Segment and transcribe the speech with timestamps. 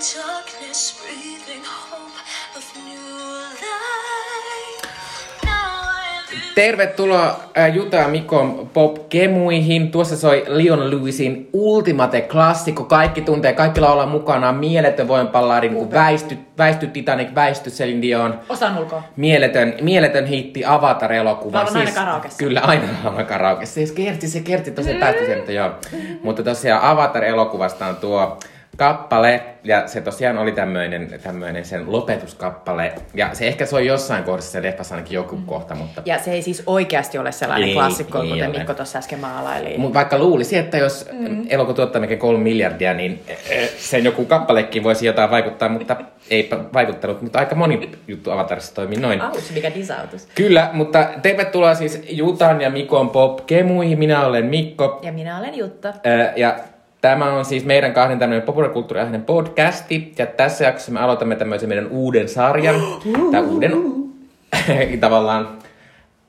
[0.00, 2.12] darkness, breathing hope
[2.56, 3.20] of new.
[6.54, 7.40] Tervetuloa
[7.74, 9.90] Juta ja Mikon pop-kemuihin.
[9.90, 12.84] Tuossa soi Leon Lewisin Ultimate klassikko.
[12.84, 14.52] Kaikki tuntee, kaikki laulaa mukana.
[14.52, 18.40] Mieletön voimanpallari, niin kuin väisty, väisty Titanic, väisty Celine Dion.
[18.48, 19.02] Osaan ulkoa.
[19.16, 21.58] Mieletön, mieletön hitti Avatar-elokuva.
[21.58, 22.38] Laulan aina karaokessa.
[22.38, 23.86] Kyllä, aina laulan karaokessa.
[23.86, 25.70] Se kerti, se kerti tosiaan päättyi sen, että joo.
[26.22, 28.38] Mutta tosiaan Avatar-elokuvasta on tuo
[28.76, 32.92] kappale, ja se tosiaan oli tämmöinen, tämmöinen sen lopetuskappale.
[33.14, 36.02] Ja se ehkä soi jossain kohdassa se leffassa ainakin joku kohta, mutta...
[36.04, 38.58] Ja se ei siis oikeasti ole sellainen Ei, klassikko, ei kuten ole.
[38.58, 39.78] Mikko tuossa äsken maalaili.
[39.78, 41.46] Mut vaikka luulisi, että jos mm.
[41.48, 45.96] elokuva tuottaa melkein kolme miljardia, niin eh, sen joku kappalekin voisi jotain vaikuttaa, mutta
[46.30, 47.22] ei vaikuttanut.
[47.22, 49.20] Mutta aika moni juttu Avatarissa toimii noin.
[49.20, 50.28] Aus, mikä disautus.
[50.34, 53.98] Kyllä, mutta tervetuloa siis Jutan ja Mikon pop-kemuihin.
[53.98, 55.00] Minä olen Mikko.
[55.02, 55.92] Ja minä olen Jutta.
[56.36, 56.56] Ja
[57.00, 60.12] tämä on siis meidän kahden tämmöinen populaarikulttuuriaihinen podcasti.
[60.18, 62.80] Ja tässä jaksossa me aloitamme tämmöisen meidän uuden sarjan.
[63.32, 63.72] tai uuden,
[65.00, 65.58] tavallaan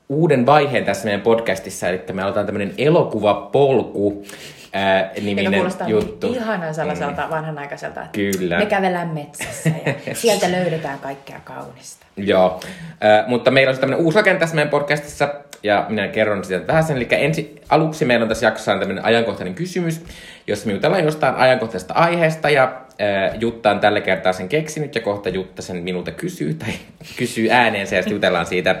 [0.08, 1.88] uuden vaiheen tässä meidän podcastissa.
[1.88, 4.24] Eli me aloitetaan tämmöinen elokuvapolku
[4.72, 6.26] ää, niminen juttu.
[6.26, 8.00] niin ihanan sellaiselta vanhanaikaiselta.
[8.00, 8.58] että Kyllä.
[8.58, 9.70] Me kävellään metsässä
[10.06, 12.06] ja sieltä löydetään kaikkea kaunista.
[12.16, 12.60] Joo,
[13.04, 16.66] äh, mutta meillä on siis tämmöinen uusi rakenne tässä meidän podcastissa, ja minä kerron sitä
[16.66, 16.96] vähän sen.
[16.96, 20.04] Eli ensi, aluksi meillä on tässä jaksossa tämmöinen ajankohtainen kysymys,
[20.46, 25.00] jossa me jutellaan jostain ajankohtaisesta aiheesta, ja äh, Jutta on tällä kertaa sen keksinyt, ja
[25.00, 26.68] kohta Jutta sen minulta kysyy, tai
[27.18, 28.76] kysyy ääneen ja sitten jutellaan siitä.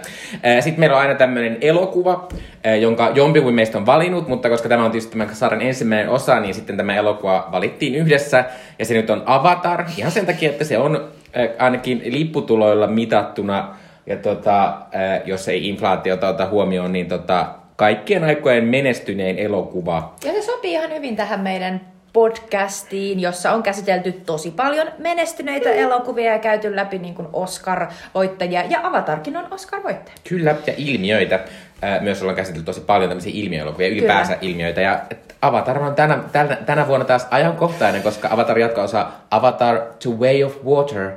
[0.60, 2.28] Sitten meillä on aina tämmöinen elokuva,
[2.66, 6.40] äh, jonka jompikumpi meistä on valinnut, mutta koska tämä on tietysti tämän sarjan ensimmäinen osa,
[6.40, 8.44] niin sitten tämä elokuva valittiin yhdessä,
[8.78, 10.96] ja se nyt on Avatar, ihan sen takia, että se on
[11.36, 13.74] äh, ainakin lipputuloilla mitattuna,
[14.06, 20.14] ja tota, äh, jos ei inflaatiota ota huomioon, niin tota, kaikkien aikojen menestynein elokuva.
[20.24, 21.80] Ja se sopii ihan hyvin tähän meidän
[22.12, 28.62] podcastiin, jossa on käsitelty tosi paljon menestyneitä elokuvia ja käyty läpi niin kuin Oscar-voittajia.
[28.70, 30.14] Ja Avatarkin on Oscar-voittaja.
[30.28, 31.40] Kyllä, ja ilmiöitä.
[31.84, 34.80] Äh, myös ollaan käsitelty tosi paljon tämmöisiä ilmiöelokuvia, ylipäänsä ilmiöitä.
[34.80, 35.00] Ja
[35.42, 40.64] Avatar on tänä, tänä, tänä vuonna taas ajankohtainen, koska Avatar jatko-osa Avatar To Way of
[40.64, 41.10] Water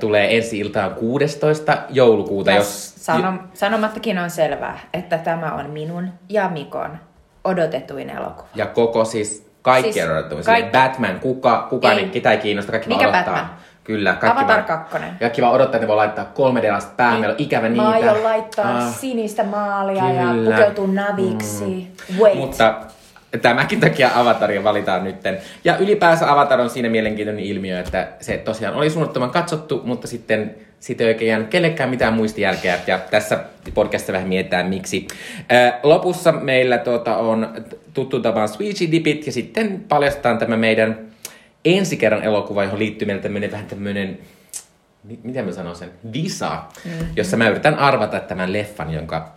[0.00, 1.76] tulee ensi iltaan 16.
[1.90, 2.50] joulukuuta.
[2.50, 6.98] Ja Jos, sano, sanomattakin on selvää, että tämä on minun ja Mikon
[7.44, 8.48] odotetuin elokuva.
[8.54, 10.44] Ja koko siis kaikkien Siis siis odottavia.
[10.44, 10.70] kaikki.
[10.78, 12.08] Batman, kuka, kuka Ei.
[12.08, 13.34] ketä ei kiinnosta, kaikki Mikä odottaa.
[13.34, 13.50] Batman?
[13.84, 15.16] Kyllä, kaikki Avatar vaan, kakkonen.
[15.20, 16.66] Kaikki vaan odottaa, että ne voi laittaa 3 d
[16.96, 17.82] päälle, meillä on ikävä niitä.
[17.82, 18.94] Mä aion laittaa Ah.
[18.94, 20.50] sinistä maalia ja Kyllä.
[20.56, 21.64] pukeutua naviksi.
[22.10, 22.18] Mm.
[22.18, 22.38] Wait.
[22.38, 22.74] Mutta
[23.42, 25.38] tämäkin takia Avataria valitaan nytten.
[25.64, 30.54] Ja ylipäänsä Avatar on siinä mielenkiintoinen ilmiö, että se tosiaan oli suunnattoman katsottu, mutta sitten
[30.80, 32.78] siitä ei oikein jäänyt kellekään mitään muistijälkeä.
[32.86, 33.44] Ja tässä
[33.74, 35.06] podcastissa vähän mietitään miksi.
[35.48, 37.48] Ää, lopussa meillä tuota, on
[37.94, 40.98] tuttu tapaan Sweetie Dipit ja sitten paljastetaan tämä meidän
[41.64, 44.18] ensi kerran elokuva, johon liittyy meillä tämmöinen vähän tämmöinen
[45.04, 47.06] mi- miten mä sanon sen, visa, mm-hmm.
[47.16, 49.32] jossa mä yritän arvata tämän leffan, jonka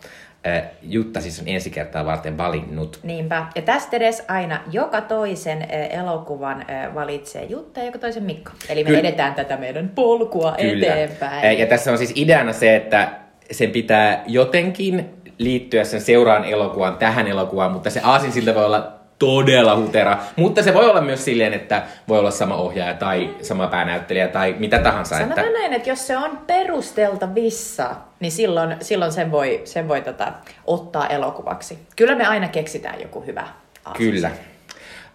[0.82, 3.00] Jutta siis on ensi kertaa varten valinnut.
[3.04, 3.46] Niinpä.
[3.56, 5.68] Ja tästä edes aina joka toisen äh,
[6.00, 8.52] elokuvan äh, valitsee Jutta ja joka toisen Mikko.
[8.70, 9.00] Eli me Kyllä.
[9.00, 11.46] edetään tätä meidän polkua eteenpäin.
[11.46, 13.12] Äh, Ja tässä on siis ideana se, että
[13.52, 18.94] sen pitää jotenkin liittyä sen seuraan elokuvan tähän elokuvaan, mutta se aasin siltä voi olla
[19.26, 20.18] todella hutera.
[20.36, 24.56] Mutta se voi olla myös silleen, että voi olla sama ohjaaja tai sama päänäyttelijä tai
[24.60, 25.16] mitä tahansa.
[25.20, 25.36] Että...
[25.36, 30.32] Sanotaan näin, että jos se on perusteltavissa, niin silloin, silloin sen voi, sen voi tota,
[30.66, 31.80] ottaa elokuvaksi.
[31.96, 33.48] Kyllä me aina keksitään joku hyvä
[33.86, 34.30] aasinsilta.
[34.30, 34.32] Kyllä.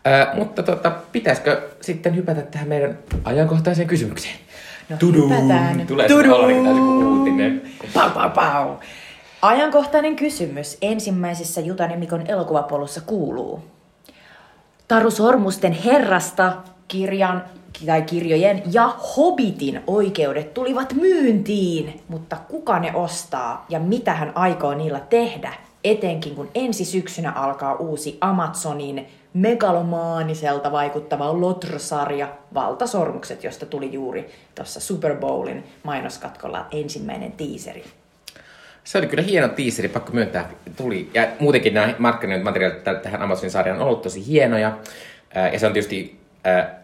[0.06, 4.34] Ö, mutta tota, pitäisikö sitten hypätä tähän meidän ajankohtaiseen kysymykseen?
[4.88, 5.28] No, Tuduu.
[5.28, 5.86] hypätään.
[5.86, 6.08] Tulee
[6.80, 7.62] uutinen.
[7.94, 8.76] Pau, pau, pau.
[9.42, 13.62] Ajankohtainen kysymys ensimmäisessä Jutan ja Mikon elokuvapolussa kuuluu.
[14.90, 16.52] Taru Sormusten herrasta
[16.88, 17.44] kirjan
[17.86, 24.74] tai kirjojen ja Hobbitin oikeudet tulivat myyntiin, mutta kuka ne ostaa ja mitä hän aikoo
[24.74, 33.92] niillä tehdä, etenkin kun ensi syksynä alkaa uusi Amazonin megalomaaniselta vaikuttava Lotro-sarja Valtasormukset, josta tuli
[33.92, 37.84] juuri tuossa Super Bowlin mainoskatkolla ensimmäinen tiiseri.
[38.84, 41.10] Se oli kyllä hieno tiiseri, pakko myöntää, tuli.
[41.14, 44.78] Ja muutenkin nämä markkinointimateriaalit tä- tähän Amazonin sarjaan on ollut tosi hienoja.
[45.52, 46.20] Ja se on tietysti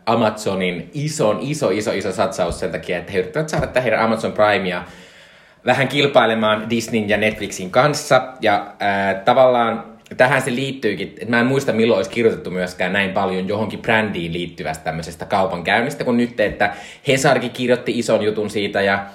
[0.06, 4.32] Amazonin ison, iso, iso, iso satsaus sen takia, että he yrittävät saada tähän heidän Amazon
[4.32, 4.84] Primea
[5.66, 8.32] vähän kilpailemaan Disneyn ja Netflixin kanssa.
[8.40, 9.84] Ja ää, tavallaan
[10.16, 14.32] tähän se liittyykin, että mä en muista milloin olisi kirjoitettu myöskään näin paljon johonkin brändiin
[14.32, 16.74] liittyvästä tämmöisestä kaupankäynnistä kuin nyt, että
[17.08, 19.06] Hesarki kirjoitti ison jutun siitä ja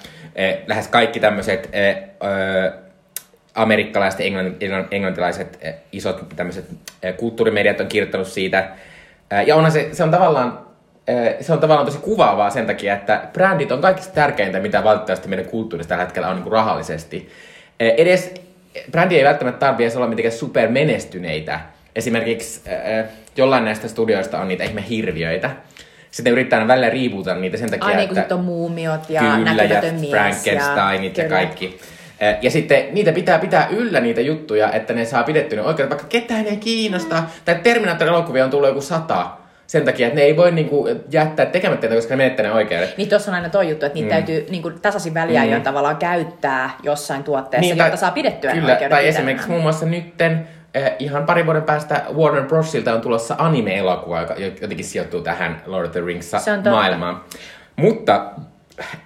[0.66, 2.72] lähes kaikki tämmöiset eh, eh,
[3.54, 4.26] amerikkalaiset ja
[4.90, 6.64] englantilaiset eh, isot tämmöiset
[7.02, 8.68] eh, kulttuurimediat on kirjoittanut siitä.
[9.30, 10.58] Eh, ja onhan se, se on tavallaan
[11.08, 15.28] eh, se on tavallaan tosi kuvaavaa sen takia, että brändit on kaikista tärkeintä, mitä valitettavasti
[15.28, 17.30] meidän kulttuurissa tällä hetkellä on niin kuin rahallisesti.
[17.80, 18.34] Eh, Edes
[18.90, 21.60] brändi ei välttämättä tarvitse olla mitenkään supermenestyneitä.
[21.96, 23.04] Esimerkiksi eh,
[23.36, 25.50] jollain näistä studioista on niitä ihme hirviöitä.
[26.12, 28.34] Sitten yrittää aina välillä riipuuta niitä sen takia, Ai niin että...
[28.34, 29.82] on muumiot ja Kyllä, ja.
[30.10, 31.36] Frankensteinit ja, kyllä.
[31.36, 31.78] kaikki.
[32.42, 36.08] Ja sitten niitä pitää pitää yllä niitä juttuja, että ne saa pidettyä ne oikeudet, vaikka
[36.08, 37.20] ketään ei kiinnosta.
[37.20, 37.26] Mm.
[37.44, 39.30] Tai Terminator-elokuvia on tullut joku sata
[39.66, 42.96] sen takia, että ne ei voi niinku jättää tekemättä niitä, koska ne menettää ne oikeudet.
[42.96, 44.24] Niin tuossa on aina tuo juttu, että niitä mm.
[44.24, 45.64] täytyy niin kuin tasaisin väliajoin mm.
[45.64, 49.08] tavallaan käyttää jossain tuotteessa, niin, jotta saa pidettyä ne Kyllä, oikeudet tai itsellään.
[49.08, 50.48] esimerkiksi muun muassa nytten
[50.98, 55.92] ihan parin vuoden päästä Warner Brosilta on tulossa anime-elokuva, joka jotenkin sijoittuu tähän Lord of
[55.92, 56.32] the Rings
[56.70, 57.20] maailmaan.
[57.76, 58.30] Mutta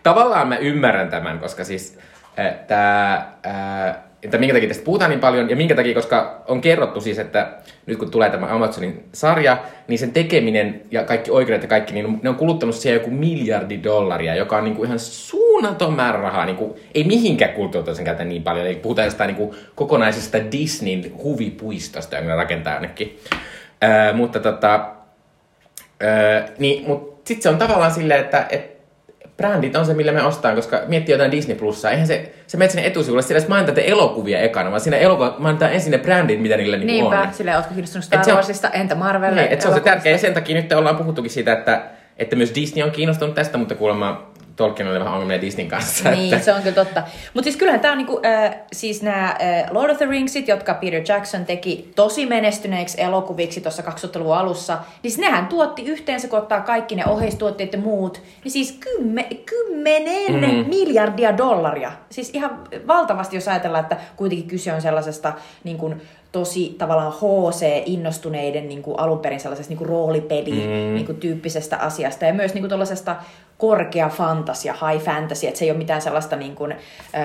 [0.03, 1.99] tavallaan mä ymmärrän tämän, koska siis
[2.39, 3.97] äh, tämä, äh,
[4.27, 7.53] että minkä takia tästä puhutaan niin paljon, ja minkä takia, koska on kerrottu siis, että
[7.87, 9.59] nyt kun tulee tämä Amazonin sarja,
[9.89, 13.81] niin sen tekeminen ja kaikki oikeudet ja kaikki, niin ne on kuluttanut siihen joku miljardi
[13.83, 16.47] dollaria, joka on niinku ihan suunnaton määrä rahaa.
[16.47, 22.31] Niinku, ei mihinkään kulttuuritoisen käytä niin paljon, eli puhutaan jostain niinku kokonaisesta Disneyn huvipuistosta, jonka
[22.31, 23.19] ne rakentaa jonnekin.
[23.85, 24.97] Äh, mutta tota,
[26.03, 28.76] Öö, niin, mutta sitten se on tavallaan silleen, että et,
[29.37, 32.71] brändit on se, millä me ostaa, koska miettii jotain Disney Plussaa, eihän se, se menet
[32.71, 36.57] sinne etusivulle, siellä edes mainitaan elokuvia ekana, vaan siinä elokuva mainitaan ensin ne brändit, mitä
[36.57, 37.35] niillä niinku Niinpä, on.
[37.35, 39.35] silleen, ootko kiinnostunut Star Warsista, entä Marvel?
[39.35, 41.83] Niin, se on se tärkeä, ja sen takia nyt ollaan puhuttukin siitä, että,
[42.17, 46.11] että myös Disney on kiinnostunut tästä, mutta kuulemma Tolkien oli vähän ongelmia Disneyn kanssa.
[46.11, 47.03] Niin, että, se on kyllä totta.
[47.35, 49.37] Mutta siis kyllähän tämä on niinku, äh, siis nämä äh,
[49.71, 55.11] Lord of the Ringsit, jotka Peter Jackson teki tosi menestyneiksi elokuviksi tuossa 2000-luvun alussa, niin
[55.13, 60.33] siis nehän tuotti yhteensä, kun ottaa kaikki ne oheistuotteet ja muut, niin siis kymme, kymmenen
[60.33, 60.69] mm.
[60.69, 61.93] miljardia dollaria.
[62.11, 65.33] Siis ihan valtavasti, jos ajatellaan, että kuitenkin kyse on sellaisesta
[65.65, 70.95] niin kuin, tosi tavallaan HC-innostuneiden niin kuin alun perin sellaisesta niin kuin roolipeli mm.
[70.95, 73.17] niin kuin tyyppisestä asiasta ja myös niin kuin tuollaisesta
[73.59, 76.75] korkea fantasia, high fantasy, että se ei ole mitään sellaista, niin kuin,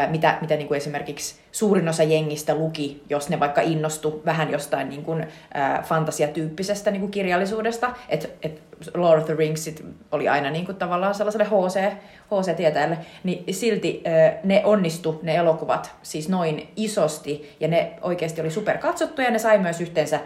[0.10, 4.90] mitä, mitä niin kuin esimerkiksi suurin osa jengistä luki, jos ne vaikka innostu vähän jostain
[4.90, 8.62] niin kuin, äh, fantasiatyyppisestä niin kuin kirjallisuudesta, että et
[8.94, 11.94] Lord of the Ringsit oli aina niin kuin tavallaan sellaiselle HC,
[12.32, 18.52] HC-tietäjälle, niin silti äh, ne onnistu, ne elokuvat, siis noin isosti, ja ne oikeasti oli
[18.52, 20.20] super katsottuja, ja ne sai myös yhteensä,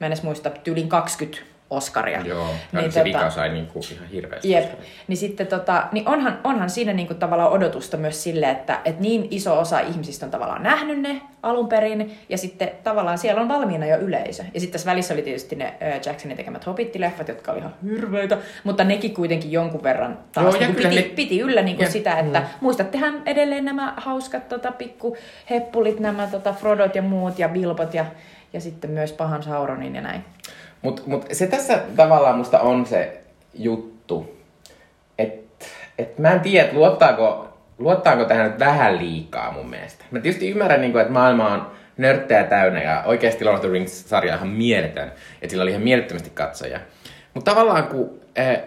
[0.00, 2.20] mä en edes muista, tyylin 20 Oscaria.
[2.20, 4.50] Joo, ja niin, se vika sai niinku ihan hirveästi.
[4.50, 4.72] Jep.
[5.08, 9.28] Niin sitten tota, niin onhan, onhan siinä niinku tavallaan odotusta myös sille, että et niin
[9.30, 13.86] iso osa ihmisistä on tavallaan nähnyt ne alun perin, ja sitten tavallaan siellä on valmiina
[13.86, 14.44] jo yleisö.
[14.54, 15.74] Ja sitten tässä välissä oli tietysti ne
[16.06, 20.90] Jacksonin tekemät Hobbit-leffat, jotka oli ihan hirveitä, mutta nekin kuitenkin jonkun verran taas Joo, kyllä
[20.90, 21.92] piti, ne- piti yllä niinku Jep.
[21.92, 25.16] sitä, että muistattehan edelleen nämä hauskat tota, pikku
[25.50, 28.06] heppulit, nämä tota, Frodot ja muut ja Bilbot ja,
[28.52, 30.24] ja sitten myös pahan Sauronin ja näin.
[30.82, 33.20] Mutta mut se tässä tavallaan musta on se
[33.54, 34.36] juttu,
[35.18, 35.66] että
[35.98, 40.04] et mä en tiedä, luottaako, luottaako tähän nyt vähän liikaa mun mielestä.
[40.10, 44.32] Mä tietysti ymmärrän, niin että maailma on nörttejä täynnä ja oikeasti Lord of the Rings-sarja
[44.32, 45.12] on ihan mieletön,
[45.42, 46.80] että sillä oli ihan mielettömästi katsoja.
[47.34, 48.20] Mutta tavallaan kun...
[48.38, 48.58] Äh,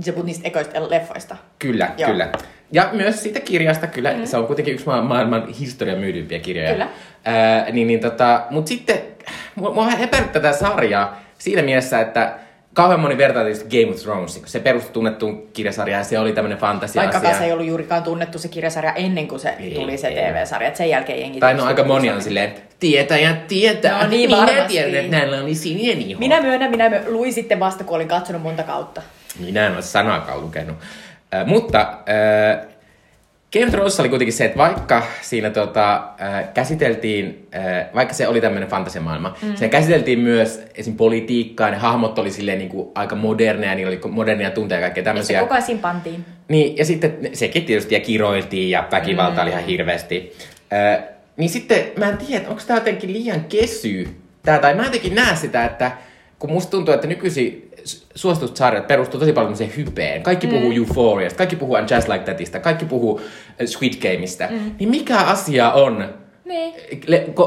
[0.00, 1.36] Se puhut niistä ekoista leffoista.
[1.58, 2.10] Kyllä, Joo.
[2.10, 2.28] kyllä.
[2.72, 4.12] Ja myös siitä kirjasta, kyllä.
[4.12, 4.24] Mm.
[4.26, 6.72] Se on kuitenkin yksi maa- maailman historian myydympiä kirjoja.
[6.72, 6.88] Kyllä.
[7.24, 8.98] Ää, niin, niin tota, mut sitten,
[9.54, 12.34] mua, mua vähän epäilyttää tätä sarjaa siinä mielessä, että
[12.74, 16.32] kauhean moni vertaa tietysti Game of Thrones, kun se perustui tunnettuun kirjasarjaan ja se oli
[16.32, 17.20] tämmöinen fantasia-asia.
[17.20, 20.14] Vaikka se ei ollut juurikaan tunnettu se kirjasarja ennen kuin se Ei, tuli se ei.
[20.32, 20.68] TV-sarja.
[20.68, 21.40] Et sen jälkeen jengi...
[21.40, 24.02] Tai no aika moni on silleen, tietäjät tietää.
[24.02, 24.68] No niin, Minä varmasti.
[24.68, 26.18] tiedän, että näillä oli sininen iho.
[26.20, 29.02] Minä myönnän, minä my- luin sitten vasta, kun olin katsonut monta kautta.
[29.40, 30.76] Minä en ole sanaakaan lukenut.
[31.34, 32.66] Äh, mutta äh,
[33.52, 38.28] Game of Thrones oli kuitenkin se, että vaikka siinä tota, äh, käsiteltiin, äh, vaikka se
[38.28, 39.56] oli tämmöinen fantasiamaailma, mm.
[39.56, 40.96] siinä käsiteltiin myös esim.
[40.96, 45.00] politiikkaa, ne hahmot oli silleen niin kuin aika moderneja, niillä oli modernia tunteja ja kaikkea
[45.00, 45.40] Ja se tämmöisiä.
[45.40, 46.24] koko ajan pantiin.
[46.48, 49.42] Niin, ja sitten sekin tietysti ja kiroiltiin ja väkivalta mm.
[49.42, 50.36] oli ihan hirveästi.
[50.72, 51.04] Äh,
[51.36, 54.08] niin sitten mä en tiedä, onko tämä jotenkin liian kesy,
[54.42, 55.92] tää, tai mä jotenkin näen sitä, että
[56.38, 60.22] kun musta tuntuu, että nykyisin s- suositussarjat perustuu tosi paljon tämmöiseen hypeen.
[60.22, 60.52] Kaikki mm.
[60.52, 64.44] puhuu Euphoriasta, kaikki puhuu And Just Like Thatista, kaikki puhuu äh, Squid Gameista.
[64.50, 64.74] Mm.
[64.78, 66.08] Niin mikä asia on
[66.44, 66.74] Niin.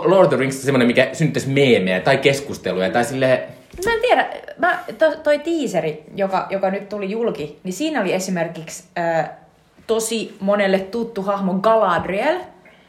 [0.05, 3.39] Lord of the Rings semmoinen, mikä synnyttäisi meemejä tai keskusteluja tai silleen...
[3.85, 4.27] Mä en tiedä,
[4.57, 9.29] mä, to, toi teaseri, joka, joka nyt tuli julki, niin siinä oli esimerkiksi äh,
[9.87, 12.39] tosi monelle tuttu hahmo Galadriel,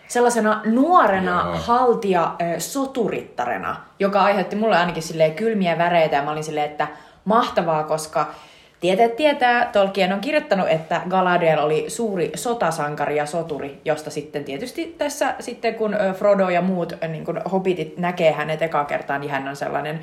[0.08, 1.56] sellaisena nuorena Joo.
[1.58, 6.88] haltia äh, soturittarena, joka aiheutti mulle ainakin silleen kylmiä väreitä ja mä olin silleen, että
[7.26, 8.34] mahtavaa, koska
[8.80, 14.94] Tieteet tietää, Tolkien on kirjoittanut, että Galadriel oli suuri sotasankari ja soturi, josta sitten tietysti
[14.98, 19.48] tässä sitten kun Frodo ja muut niin kun hobbitit näkee hänet ekaa kertaa, niin hän
[19.48, 20.00] on sellainen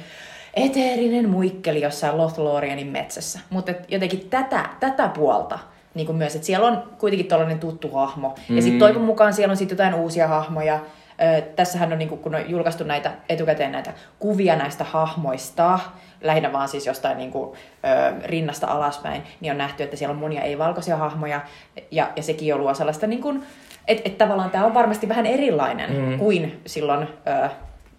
[0.53, 3.39] eteerinen muikkeli jossain Lothlorianin metsässä.
[3.49, 5.59] Mutta jotenkin tätä, tätä puolta
[5.93, 8.35] niin kuin myös, että siellä on kuitenkin tällainen tuttu hahmo.
[8.49, 8.55] Mm.
[8.55, 10.79] Ja sitten toivon mukaan siellä on sitten jotain uusia hahmoja.
[11.37, 15.79] Ö, tässähän on, niin kuin, kun on julkaistu näitä etukäteen näitä kuvia näistä hahmoista,
[16.23, 20.19] lähinnä vaan siis jostain niin kuin, ö, rinnasta alaspäin, niin on nähty, että siellä on
[20.19, 21.41] monia ei-valkoisia hahmoja,
[21.91, 23.43] ja, ja sekin jo luo sellaista, niin kuin,
[23.87, 26.19] että et tavallaan tämä on varmasti vähän erilainen mm.
[26.19, 27.07] kuin silloin
[27.43, 27.49] ö,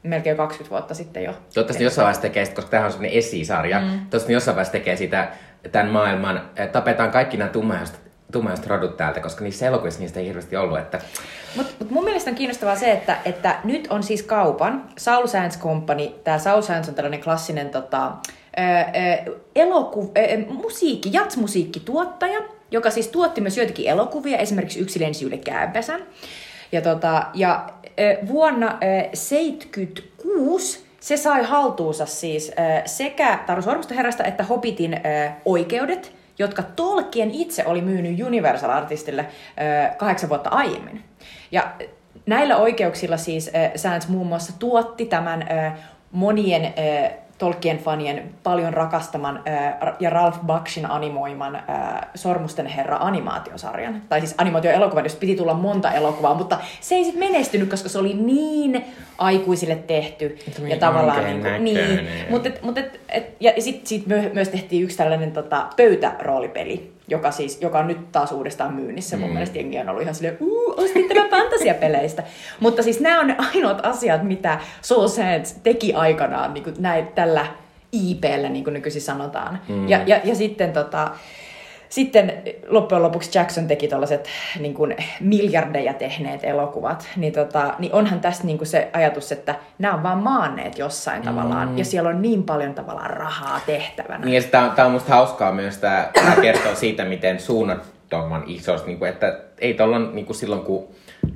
[0.02, 1.32] melkein 20 vuotta sitten jo.
[1.32, 3.88] Toivottavasti jossain vaiheessa tekee, sitä, koska tämähän on sellainen esisarja, mm.
[3.88, 5.28] toivottavasti jossain vaiheessa tekee sitä
[5.72, 8.03] tämän maailman, tapetaan kaikki nämä tummaiset
[8.34, 10.78] tummaiset rodut täältä, koska niissä elokuvissa niistä ei hirveästi ollut.
[10.78, 11.00] Että...
[11.56, 15.58] Mutta mut mun mielestä on kiinnostavaa se, että, että nyt on siis kaupan, Saul Sands
[15.58, 18.12] Company, tämä Saul Sands on tällainen klassinen tota,
[19.54, 26.02] eloku, ää, musiikki, jatsmusiikkituottaja, joka siis tuotti myös joitakin elokuvia, esimerkiksi Yksi lensi yli käänpesän.
[26.72, 27.50] Ja, tota, ja
[27.98, 34.94] ää, vuonna ää, 76 se sai haltuunsa siis ää, sekä Taru Sormusten herrasta että Hobbitin
[34.94, 39.26] ää, oikeudet, jotka Tolkien itse oli myynyt Universal-artistille
[39.56, 41.04] ää, kahdeksan vuotta aiemmin.
[41.50, 41.72] Ja
[42.26, 45.46] näillä oikeuksilla siis Sands muun muassa tuotti tämän
[46.12, 46.74] monien
[47.38, 54.02] Tolkien-fanien paljon rakastaman ää, ja Ralph Bakshin animoiman ää, Sormusten herra animaatiosarjan.
[54.08, 57.98] Tai siis animaatioelokuvan, jos piti tulla monta elokuvaa, mutta se ei sitten menestynyt, koska se
[57.98, 58.84] oli niin
[59.18, 60.38] aikuisille tehty.
[60.58, 62.26] Niin ja tavallaan oikein niin, kuin, niin.
[62.30, 66.92] Mutta et, mut et, et, ja sitten sit myö, myös tehtiin yksi tällainen tota, pöytäroolipeli,
[67.08, 69.16] joka, siis, joka on nyt taas uudestaan myynnissä.
[69.16, 69.32] Mun Mm.
[69.32, 72.22] mielestä jengi on ollut ihan silleen, uu, ostin tämän fantasiapeleistä.
[72.60, 77.06] Mutta siis nämä on ne ainoat asiat, mitä Soul Sands teki aikanaan niin kuin näin,
[77.06, 77.46] tällä
[77.92, 79.58] IPllä, niin kuin nykyisin sanotaan.
[79.68, 79.88] Mm.
[79.88, 81.10] Ja, ja, ja sitten tota,
[81.94, 84.28] sitten loppujen lopuksi Jackson teki tällaiset
[84.60, 89.54] niin kuin miljardeja tehneet elokuvat, niin, tota, niin onhan tässä niin kuin se ajatus, että
[89.78, 91.24] nämä on vaan maanneet jossain mm.
[91.24, 94.24] tavallaan, ja siellä on niin paljon tavallaan rahaa tehtävänä.
[94.24, 96.10] Niin, ja tämä on, musta hauskaa myös, tämä
[96.42, 100.88] kertoo siitä, miten suunnattoman isos, niin kuin, että ei tuolla niin kuin silloin, kun,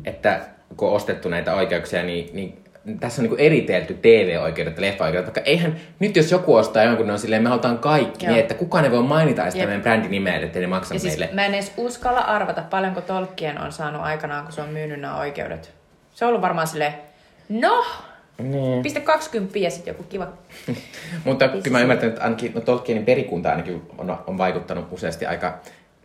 [0.05, 0.41] että,
[0.77, 2.65] kun on ostettu näitä oikeuksia, niin, niin
[3.01, 7.13] tässä on niin eritelty TV-oikeudet ja leffa-oikeudet, vaikka eihän nyt jos joku ostaa jonkun, ne
[7.13, 8.33] on silleen, me halutaan kaikki, Joo.
[8.33, 9.67] niin että kukaan ei voi mainita edes Jep.
[9.67, 11.35] meidän brändin nimeä, ettei ne maksa Ja siis meille.
[11.35, 15.17] mä en edes uskalla arvata, paljonko Tolkien on saanut aikanaan, kun se on myynyt nämä
[15.19, 15.73] oikeudet.
[16.15, 16.95] Se on ollut varmaan silleen,
[17.49, 17.85] no,
[18.39, 18.83] Niin.
[18.83, 20.29] pistä 20 ja sitten joku kiva.
[21.25, 25.59] Mutta kyllä mä ymmärtänyt, että ainakin no Tolkienin perikunta ainakin on, on vaikuttanut useasti aika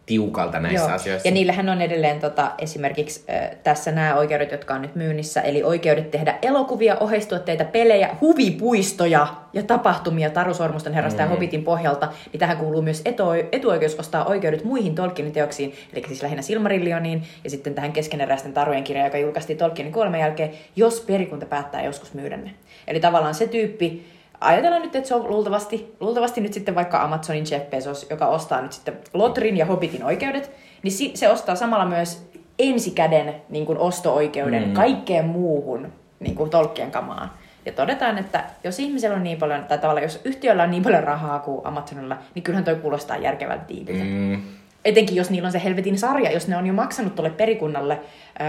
[0.06, 0.96] tiukalta näissä Joo.
[0.96, 1.28] asioissa.
[1.28, 5.64] Ja niillähän on edelleen tota, esimerkiksi äh, tässä nämä oikeudet, jotka on nyt myynnissä, eli
[5.64, 11.26] oikeudet tehdä elokuvia, oheistuotteita, pelejä, huvipuistoja ja tapahtumia Taru Sormusten herrasta mm.
[11.26, 16.04] ja Hobbitin pohjalta, niin tähän kuuluu myös etu- etuoikeus ostaa oikeudet muihin Tolkienin teoksiin, eli
[16.08, 21.02] siis lähinnä Silmarillioniin ja sitten tähän keskeneräisten tarujen kirjaan, joka julkaistiin Tolkienin kuoleman jälkeen, jos
[21.02, 22.52] perikunta päättää joskus myydä ne.
[22.88, 24.06] Eli tavallaan se tyyppi,
[24.48, 28.62] ajatellaan nyt, että se on luultavasti, luultavasti nyt sitten vaikka Amazonin Jeff Bezos, joka ostaa
[28.62, 30.52] nyt sitten Lotrin ja Hobbitin oikeudet,
[30.84, 34.74] niin se ostaa samalla myös ensikäden niin kuin osto-oikeuden mm.
[34.74, 37.32] kaikkeen muuhun niin kuin Tolkien kamaan.
[37.66, 41.04] Ja todetaan, että jos ihmisellä on niin paljon, tai tavallaan jos yhtiöllä on niin paljon
[41.04, 44.04] rahaa kuin Amazonilla, niin kyllähän toi kuulostaa järkevältä diililtä.
[44.04, 44.42] Mm,
[44.86, 48.00] Etenkin jos niillä on se helvetin sarja, jos ne on jo maksanut tuolle perikunnalle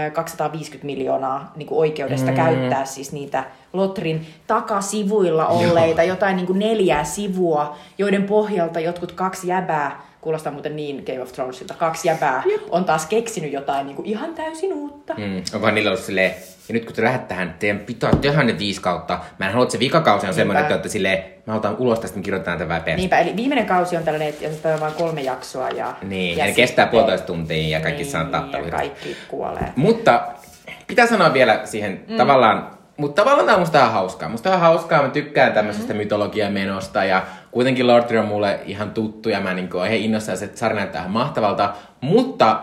[0.07, 2.37] ö, 250 miljoonaa niin kuin oikeudesta mm.
[2.37, 9.47] käyttää siis niitä Lotrin takasivuilla olleita, jotain niin kuin neljää sivua, joiden pohjalta jotkut kaksi
[9.47, 14.05] jäbää, kuulostaa muuten niin Game of Thronesilta, kaksi jäbää on taas keksinyt jotain niin kuin
[14.05, 15.13] ihan täysin uutta.
[15.17, 15.43] mm.
[15.53, 16.33] Onkohan niillä ollut silleen,
[16.69, 19.19] ja nyt kun te lähdet tähän, teidän pitää tehdä ne viisi kautta.
[19.39, 22.17] Mä en halua, että se vikakausi on semmoinen, että olette silleen, mä halutaan ulos tästä,
[22.17, 23.01] me kirjoitetaan tätä väpeästi.
[23.01, 25.69] Niinpä, eli viimeinen kausi on tällainen, että se on vain kolme jaksoa.
[25.69, 28.77] Ja, Niin, ja ja ne kestää puolitoista tuntia ja kaikki niin, saa Ja tappeluita.
[28.77, 29.73] kaikki kuolee.
[29.75, 30.27] Mutta
[30.87, 32.17] pitää sanoa vielä siihen mm.
[32.17, 34.29] tavallaan, mutta tavallaan tämä on musta ihan hauskaa.
[34.29, 35.97] Musta on hauskaa, mä tykkään tämmöisestä mm.
[35.97, 37.23] mytologiamenosta ja
[37.55, 40.99] kuitenkin Lord on mulle ihan tuttu ja mä niin oon ihan innossaan, se sarja näyttää
[40.99, 41.73] ihan mahtavalta.
[42.01, 42.61] Mutta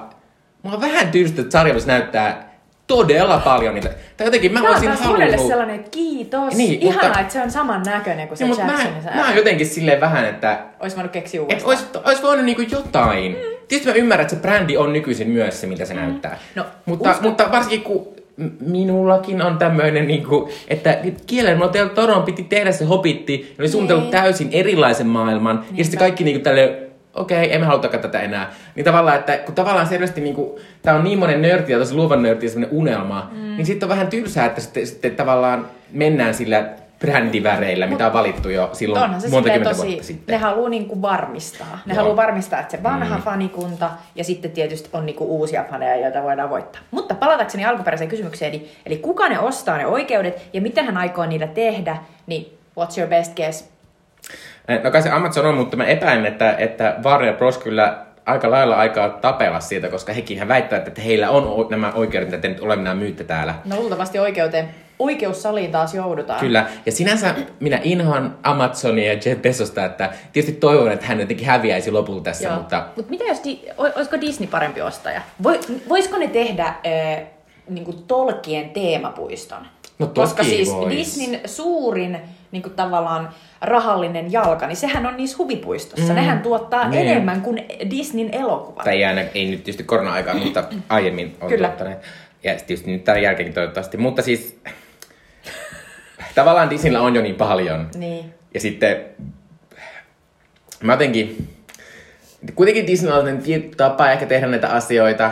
[0.62, 2.52] mä vähän tylsä, että sarja näyttää
[2.86, 3.90] todella paljon niitä.
[4.16, 5.48] Tai jotenkin mä Tämä olisin taas monelle halunnut...
[5.48, 6.54] sellainen, että kiitos.
[6.54, 9.26] Niin, Ihanaa, mutta- että se on saman näköinen kuin se Niin, mutta mä, Jacksonin mä
[9.26, 11.68] oon jotenkin silleen vähän, että Olisi voinut keksiä uudestaan.
[11.68, 13.32] ois, ois voinut niinku jotain.
[13.32, 13.38] Mm.
[13.68, 16.00] Tietysti mä ymmärrän, että se brändi on nykyisin myös se, miltä se mm.
[16.00, 16.38] näyttää.
[16.54, 18.21] No, mutta, mutta varsinkin kun
[18.60, 24.04] minullakin on tämmöinen, niinku, että kielen teillä Toron piti tehdä se hobitti, ne oli suunnitellut
[24.04, 24.12] Niin.
[24.12, 25.82] täysin erilaisen maailman, ja Niinpä.
[25.82, 26.78] sitten kaikki niinku tälle
[27.14, 28.54] okei, okay, emme halutakaan tätä enää.
[28.74, 32.22] Niin tavallaan, että kun tavallaan selvästi niinku, tää on niin monen nörti ja tosi luovan
[32.22, 33.56] nörti ja semmoinen unelma, mm.
[33.56, 36.64] niin sitten on vähän tylsää, että sitten, sitten tavallaan mennään sillä
[37.02, 40.32] brändiväreillä, mitä on valittu jo silloin Onhan se monta kymmentä tosi, vuotta sitten.
[40.32, 41.78] ne haluaa niinku varmistaa.
[41.86, 41.96] Ne Joo.
[41.96, 43.22] haluaa varmistaa, että se vanha mm.
[43.22, 46.82] fanikunta ja sitten tietysti on niinku uusia faneja, joita voidaan voittaa.
[46.90, 51.26] Mutta palatakseni alkuperäiseen kysymykseen, eli, eli kuka ne ostaa ne oikeudet ja mitä hän aikoo
[51.26, 53.72] niillä tehdä, niin what's your best guess?
[54.84, 57.58] No kai se Amazon on, mutta mä epäilen, että, että Warner Bros.
[57.58, 62.42] kyllä aika lailla aikaa tapella siitä, koska hekin väittävät, että heillä on nämä oikeudet, mitä
[62.42, 63.54] te nyt olemme myytte täällä.
[63.64, 64.68] No luultavasti oikeuteen.
[64.98, 66.40] Oikeussaliin taas joudutaan.
[66.40, 71.46] Kyllä, ja sinänsä minä inhoan Amazonia ja Jeff Bezosta, että tietysti toivon, että hän jotenkin
[71.46, 72.56] häviäisi lopulta tässä, Joo.
[72.56, 73.60] mutta Mut mitä jos, Di-
[73.96, 75.20] olisiko Disney parempi ostaja?
[75.42, 77.22] Voi, voisiko ne tehdä äh,
[77.68, 79.66] niinku Tolkien teemapuiston?
[79.98, 80.90] No Koska siis vois.
[80.96, 82.18] Disneyn suurin
[82.52, 83.28] niinku tavallaan
[83.60, 86.12] rahallinen jalka, niin sehän on niissä huvipuistossa.
[86.12, 86.14] Mm.
[86.14, 87.06] Nehän tuottaa Niin.
[87.08, 88.84] enemmän kuin Disneyn elokuvat.
[88.84, 91.68] tai ei, aina, ei nyt tietysti korona-aikaan, mutta aiemmin on Kyllä.
[91.68, 91.98] tuottaneet.
[92.44, 93.96] Ja tietysti nyt tämän jälkeenkin toivottavasti.
[93.96, 94.58] Mutta siis
[96.34, 97.88] tavallaan Disneyllä on jo niin paljon.
[97.94, 98.34] Niin.
[98.54, 99.04] Ja sitten
[100.82, 101.48] mä jotenkin,
[102.54, 103.38] kuitenkin Disneyllä on
[103.76, 105.30] tapa ehkä tehdä näitä asioita.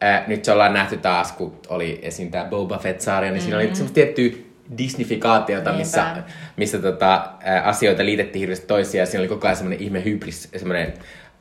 [0.00, 2.30] Ää, nyt se ollaan nähty taas, kun oli esim.
[2.30, 4.30] tämä Boba Fett-sarja, niin siinä oli semmoista tiettyä
[4.78, 6.14] Disneyfikaatiota, missä, Mm-hmm.
[6.14, 6.30] Niinpä.
[6.56, 9.02] missä tota, ää, asioita liitettiin hirveästi toisiaan.
[9.02, 10.94] Ja siinä oli koko ajan semmoinen ihme hybris, semmoinen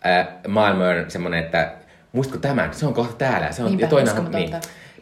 [0.03, 1.73] ää, maailman semmoinen, että
[2.11, 2.73] muistatko tämän?
[2.73, 3.51] Se on kohta täällä.
[3.51, 4.51] Se on, Niinpä, ja toinen on, niin.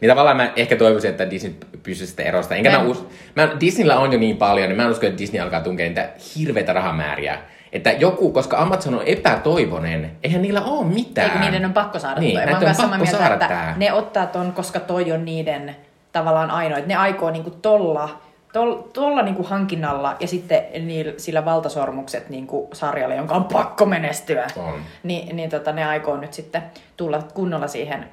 [0.00, 2.54] Niin tavallaan mä ehkä toivoisin, että Disney pysyisi sitä erosta.
[2.54, 3.06] Enkä mä, Mä- us...
[3.36, 6.08] mä Disneyllä on jo niin paljon, niin mä en usko, että Disney alkaa tunkea niitä
[6.36, 7.38] hirveitä rahamääriä.
[7.72, 11.30] Että joku, koska Amazon on epätoivoinen, eihän niillä ole mitään.
[11.30, 12.46] Eikö niiden on pakko saada Niin, toi?
[12.46, 13.74] Mä oon on samaa pakko mieltä, saada että tää.
[13.76, 15.76] ne ottaa ton, koska toi on niiden
[16.12, 16.78] tavallaan ainoa.
[16.78, 18.20] Että ne aikoo niinku tolla,
[18.52, 24.46] tol, tolla niinku hankinnalla ja sitten niillä, sillä valtasormukset niinku sarjalle, jonka on pakko menestyä.
[24.56, 24.74] On.
[25.02, 26.62] Niin, niin tota, ne aikoo nyt sitten
[26.96, 28.08] tulla kunnolla siihen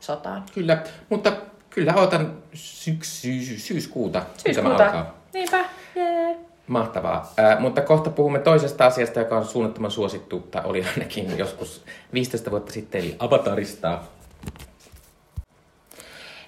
[0.00, 0.44] striimaussotaan.
[0.54, 1.32] Kyllä, mutta
[1.70, 4.84] kyllä odotan syksy, syyskuuta, tämä Syyskuuta.
[4.84, 5.14] alkaa.
[5.34, 6.36] Niinpä, jee.
[6.66, 7.32] Mahtavaa.
[7.38, 12.50] Äh, mutta kohta puhumme toisesta asiasta, joka on suunnattoman suosittu, tai oli ainakin joskus 15
[12.50, 14.00] vuotta sitten, eli Avatarista.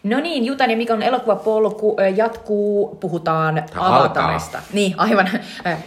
[0.02, 3.64] No niin, Jutan ja Mikon elokuvapolku jatkuu, puhutaan.
[3.76, 4.59] Avatarista.
[4.73, 5.28] Niin, aivan.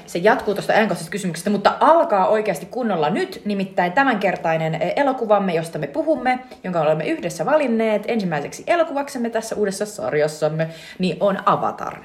[0.06, 3.42] Se jatkuu tuosta ajankohtaisesta kysymyksestä, mutta alkaa oikeasti kunnolla nyt.
[3.46, 10.70] Nimittäin tämänkertainen elokuvamme, josta me puhumme, jonka olemme yhdessä valinneet ensimmäiseksi elokuvaksemme tässä uudessa sarjassamme,
[11.00, 11.98] niin on Avatar.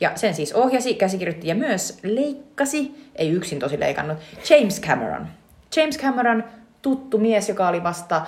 [0.00, 4.18] Ja sen siis ohjasi, käsikirjoitti ja myös leikkasi, ei yksin tosi leikannut,
[4.50, 5.26] James Cameron.
[5.76, 6.44] James Cameron,
[6.82, 8.22] tuttu mies, joka oli vasta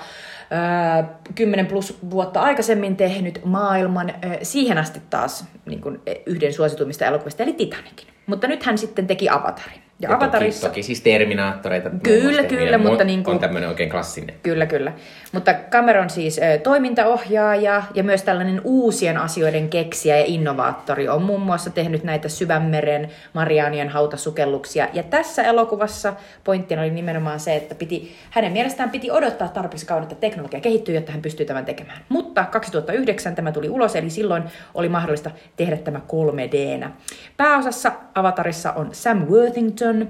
[1.35, 7.53] 10 plus vuotta aikaisemmin tehnyt maailman siihen asti taas niin kuin, yhden suosituimmista elokuvista, eli
[7.53, 8.09] Titanicin.
[8.27, 9.83] Mutta nyt hän sitten teki Avatarin.
[10.01, 10.61] Ja, Ja Avatarissa...
[10.61, 11.91] Toki, toki siis Terminaattoreita.
[12.03, 14.35] Kyllä, kyllä, mutta mu- niin kuin- On tämmöinen oikein klassinen.
[14.43, 14.93] Kyllä, kyllä.
[15.33, 21.41] Mutta Cameron siis ö, toimintaohjaaja ja myös tällainen uusien asioiden keksijä ja innovaattori on muun
[21.41, 24.89] muassa tehnyt näitä Syvänmeren Marianien hautasukelluksia.
[24.93, 26.13] Ja tässä elokuvassa
[26.45, 30.95] pointtina oli nimenomaan se, että piti, hänen mielestään piti odottaa tarpeeksi kauan, että teknologia kehittyy,
[30.95, 31.99] jotta hän pystyy tämän tekemään.
[32.09, 34.43] Mutta 2009 tämä tuli ulos, eli silloin
[34.75, 36.89] oli mahdollista tehdä tämä 3Dnä.
[37.37, 40.09] Pääosassa Avatarissa on Sam Worthington,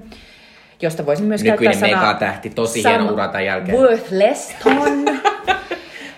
[0.81, 3.77] josta voisin myös Nykyinen käyttää sanaa megatähti, tosi hieno ura tämän jälkeen.
[3.77, 5.05] Worthleston.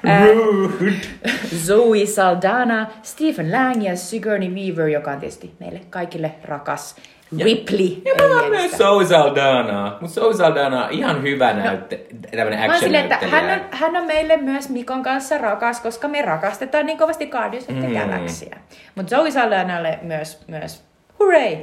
[1.65, 6.95] Zoe Saldana, Stephen Lang ja Sigourney Weaver, joka on tietysti meille kaikille rakas
[7.43, 8.01] Ripley.
[8.05, 9.97] Ja mä oon myös Zoe Saldana.
[10.01, 14.07] Mutta Zoe Saldana on ihan hyvä näytte, tämmönen action silleen, että hän on, hän on
[14.07, 17.93] meille myös Mikon kanssa rakas, koska me rakastetaan niin kovasti Guardians of the Mm.
[17.93, 18.55] Galaxia.
[18.95, 20.83] Mutta Zoe Saldanalle myös, myös
[21.19, 21.57] hurray!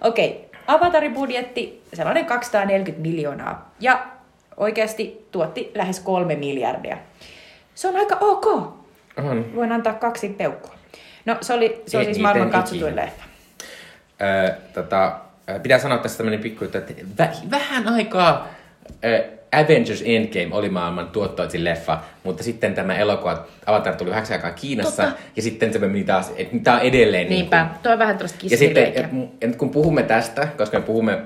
[0.00, 0.60] Okei, okay.
[0.66, 3.74] Avatarin budjetti, sellainen 240 miljoonaa.
[3.80, 4.06] Ja
[4.56, 6.98] oikeasti tuotti lähes kolme miljardia.
[7.74, 8.46] Se on aika ok.
[9.16, 9.54] On.
[9.54, 10.74] Voin antaa kaksi peukkua.
[11.24, 13.24] No se, oli, se on siis maailman katsotuin leffa.
[14.20, 15.18] Ö, tota,
[15.62, 16.78] pitää sanoa tässä tämmönen pikku että
[17.22, 18.48] vä- vähän aikaa
[19.04, 24.50] ö, Avengers Endgame oli maailman tuottoisin leffa, mutta sitten tämä elokuva Avatar tuli vähäksi aikaa
[24.50, 25.18] Kiinassa, Totta.
[25.36, 28.18] ja sitten se meni taas, että tämä on edelleen Niinpä, niin kuin, tuo on vähän
[28.18, 28.96] tuosta Ja sitten, et,
[29.40, 31.18] ja nyt kun puhumme tästä, koska me puhumme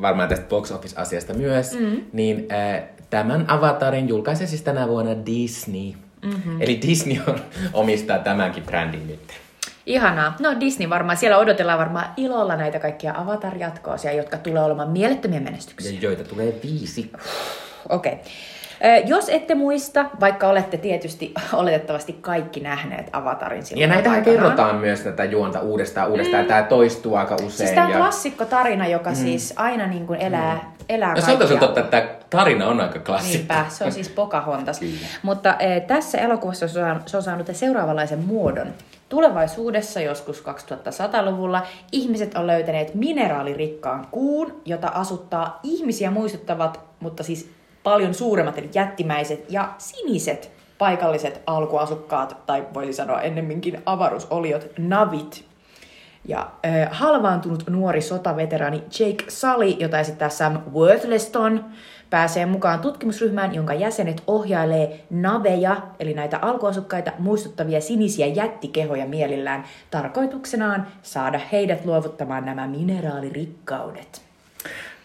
[0.00, 2.00] varmaan tästä box office-asiasta myös, mm.
[2.12, 5.92] niin äh, tämän Avatarin julkaisee siis tänä vuonna Disney.
[6.22, 6.62] Mm-hmm.
[6.62, 7.40] Eli Disney on,
[7.72, 9.20] omistaa tämänkin brändin nyt.
[9.86, 10.36] Ihanaa.
[10.40, 15.92] No Disney varmaan, siellä odotellaan varmaan ilolla näitä kaikkia Avatar-jatkoosia, jotka tulee olemaan mielettömiä menestyksiä.
[15.92, 17.12] Ja joita tulee viisi.
[17.88, 18.12] Okei.
[18.12, 18.22] Okay.
[19.06, 24.42] Jos ette muista, vaikka olette tietysti oletettavasti kaikki nähneet Avatarin silloin Ja näitähän aikanaan.
[24.42, 26.42] kerrotaan myös tätä juonta uudestaan uudestaan.
[26.44, 26.48] Mm.
[26.48, 27.50] Tämä toistuu aika usein.
[27.50, 27.98] Siis tämä on ja...
[27.98, 29.16] klassikko tarina, joka mm.
[29.16, 30.84] siis aina niin kuin elää, mm.
[30.88, 33.54] elää No se on totta, että tämä tarina on aika klassikko.
[33.54, 34.80] Niinpä, se on siis Pocahontas.
[35.22, 38.66] Mutta e, tässä elokuvassa se on, se on saanut seuraavanlaisen muodon.
[39.08, 48.14] Tulevaisuudessa, joskus 2100-luvulla, ihmiset on löytäneet mineraalirikkaan kuun, jota asuttaa ihmisiä muistuttavat, mutta siis paljon
[48.14, 55.44] suuremmat, eli jättimäiset ja siniset paikalliset alkuasukkaat, tai voisi sanoa ennemminkin avaruusoliot, navit.
[56.24, 61.64] Ja ö, halvaantunut nuori sotaveteraani Jake Sully, jota esittää Sam Worthington,
[62.10, 70.86] pääsee mukaan tutkimusryhmään, jonka jäsenet ohjailee naveja, eli näitä alkuasukkaita muistuttavia sinisiä jättikehoja mielillään, tarkoituksenaan
[71.02, 74.22] saada heidät luovuttamaan nämä mineraalirikkaudet.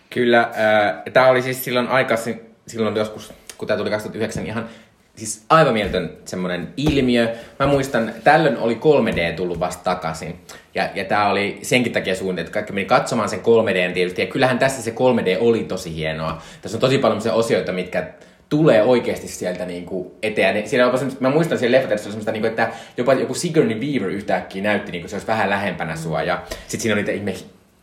[0.10, 4.69] Kyllä, äh, tämä oli siis silloin aikaisin, silloin joskus, kun tämä tuli 2009, ihan
[5.15, 7.36] siis aivan mieletön semmoinen ilmiö.
[7.60, 10.36] Mä muistan, tällöin oli 3D tullut vasta takaisin.
[10.76, 14.21] Ja, ja tämä oli senkin takia suunniteltu, että kaikki meni katsomaan sen 3D tietysti.
[14.21, 16.41] Ja kyllähän tässä se 3D oli tosi hienoa.
[16.62, 18.08] Tässä on tosi paljon sellaisia osioita, mitkä
[18.49, 20.58] tulee oikeasti sieltä niinku eteen.
[20.58, 24.63] Ja Siellä on mä muistan siellä leffateessa semmoista, niinku, että jopa joku Sigourney Weaver yhtäkkiä
[24.63, 26.23] näytti, niinku, se olisi vähän lähempänä sua.
[26.23, 27.34] Ja sitten siinä oli niitä ihme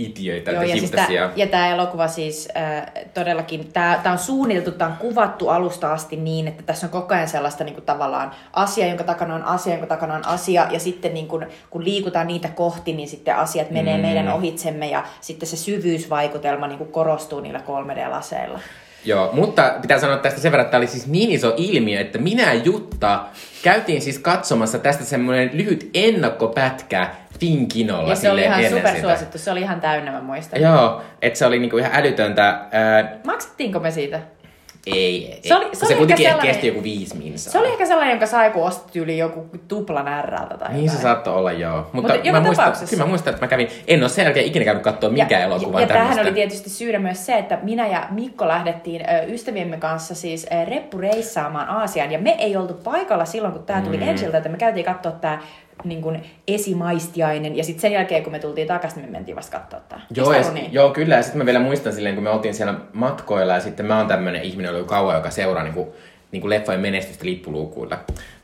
[0.04, 4.90] itiöitä, Joo, ja, siis tää, ja tämä elokuva siis äh, todellakin, tämä on suunniteltu, tämä
[4.90, 8.86] on kuvattu alusta asti niin, että tässä on koko ajan sellaista niin kuin, tavallaan asia,
[8.86, 12.48] jonka takana on asia, jonka takana on asia, ja sitten niin kuin, kun liikutaan niitä
[12.48, 14.02] kohti, niin sitten asiat menee mm.
[14.02, 18.58] meidän ohitsemme, ja sitten se syvyysvaikutelma niin kuin, korostuu niillä 3D-laseilla.
[19.04, 22.18] Joo, mutta pitää sanoa tästä sen verran, että tämä oli siis niin iso ilmiö, että
[22.18, 23.24] minä Jutta
[23.62, 27.08] käytiin siis katsomassa tästä semmoinen lyhyt ennakkopätkä
[27.40, 28.10] Finkinolla.
[28.10, 30.60] Ja se oli ihan supersuosittu, se oli ihan täynnä, mä muistan.
[30.60, 32.60] Joo, että se oli niinku ihan älytöntä.
[32.70, 33.18] Ää...
[33.24, 34.20] Maksettiinko me siitä?
[34.86, 35.40] Ei, ei.
[35.48, 36.52] Se, oli, se, se kuitenkin sellainen...
[36.52, 37.52] kesti joku viisi minsaa.
[37.52, 40.90] Se oli ehkä sellainen, jonka sai, kun ostit yli joku tuplan RLtä tai Niin jotain.
[40.90, 41.90] se saattoi olla, joo.
[41.92, 44.64] Mutta, Mutta mä muistan, kyllä mä muistan, että mä kävin, en ole sen jälkeen ikinä
[44.64, 48.06] käynyt katsoa mikä elokuva Ja, ja tähän oli tietysti syynä myös se, että minä ja
[48.10, 52.12] Mikko lähdettiin ö, ystäviemme kanssa siis ö, reppureissaamaan Aasiaan.
[52.12, 54.08] Ja me ei oltu paikalla silloin, kun tämä tuli mm.
[54.08, 55.38] ensiltä, että me käytiin katsoa tämä
[55.84, 59.58] niin kuin esimaistiainen, ja sitten sen jälkeen, kun me tultiin takaisin, niin me mentiin vasta
[59.58, 60.00] katsoa tämä.
[60.14, 60.72] Joo, ja, niin?
[60.72, 63.86] joo, kyllä, ja sitten mä vielä muistan silleen, kun me oltiin siellä matkoilla, ja sitten
[63.86, 65.88] mä oon tämmöinen ihminen, ollut kauan, joka seuraa niin kuin,
[66.32, 67.98] niin kuin leffojen menestystä lippuluukuilla.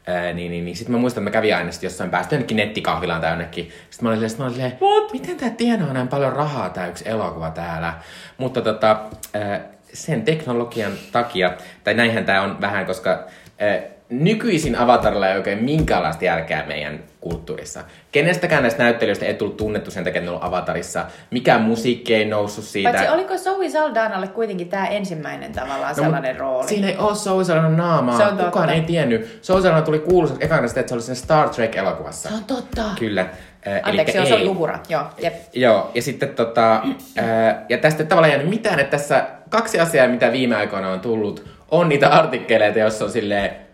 [0.07, 0.77] Ää, niin, niin, niin.
[0.77, 3.65] Sitten mä muistan, että mä kävin aina sit jossain päästä jonnekin nettikahvilaan tai jonnekin.
[3.91, 5.13] Sitten mä olin silleen, mä olin silleen What?
[5.13, 7.95] miten tää tienaa näin paljon rahaa tää yksi elokuva täällä.
[8.39, 9.01] Mutta tota,
[9.35, 9.61] ää,
[9.93, 11.53] sen teknologian takia,
[11.85, 13.11] tai näinhän tää on vähän, koska
[13.59, 17.85] ää, nykyisin Avatarilla ei oikein minkäänlaista järkeä meidän kulttuurissa.
[18.13, 21.05] Kenestäkään näistä näyttelijöistä ei tullut tunnettu sen takia, että ne on Avatarissa.
[21.31, 22.91] Mikään musiikki ei noussut siitä.
[22.91, 26.69] Paitsi oliko Zoe Saldanalle kuitenkin tämä ensimmäinen tavallaan no, sellainen rooli?
[26.69, 28.17] Siinä ei ole Zoe Saldanan naamaa.
[28.17, 28.45] Se on totta.
[28.45, 29.39] Kukaan ei tiennyt.
[29.43, 32.29] Zoe Saldana tuli kuuluisaksi ekana sitä, että se oli siinä Star Trek-elokuvassa.
[32.29, 32.83] Se on totta.
[32.99, 33.21] Kyllä.
[33.21, 34.79] Äh, Anteeksi, joo, se oli uhura.
[34.89, 35.35] Joo, jep.
[35.53, 36.75] Joo, ja sitten tota,
[37.19, 41.49] äh, ja tästä tavallaan jäänyt mitään, että tässä kaksi asiaa, mitä viime aikoina on tullut,
[41.71, 43.66] on niitä artikkeleita, joissa on silleen,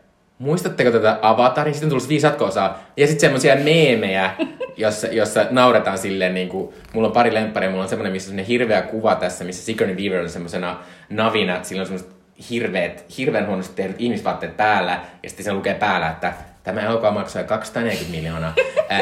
[0.42, 1.72] muistatteko tätä Avataria?
[1.72, 2.82] Sitten tulisi viisi jatko-osaa.
[2.96, 4.30] Ja sitten semmoisia meemejä,
[4.76, 8.38] jossa, jossa nauretaan silleen, niin kuin, mulla on pari lempparia, mulla on semmoinen, missä on
[8.38, 10.76] hirveä kuva tässä, missä Sigourney Weaver on semmoisena
[11.10, 12.10] navina, että sillä on semmoiset
[12.50, 16.32] hirveät, hirveän huonosti tehdyt ihmisvaatteet päällä, ja sitten se lukee päällä, että
[16.64, 18.54] tämä elokuva maksoi 240 miljoonaa.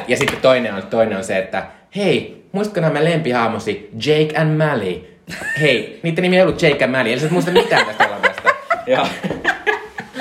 [0.09, 5.19] Ja sitten toinen on, toinen on se, että hei, muistatko nämä lempihaamosi Jake and Mally?
[5.61, 8.51] Hei, niiden nimi ei ollut Jake and Mally, eli sä et muista mitään tästä elokuvasta.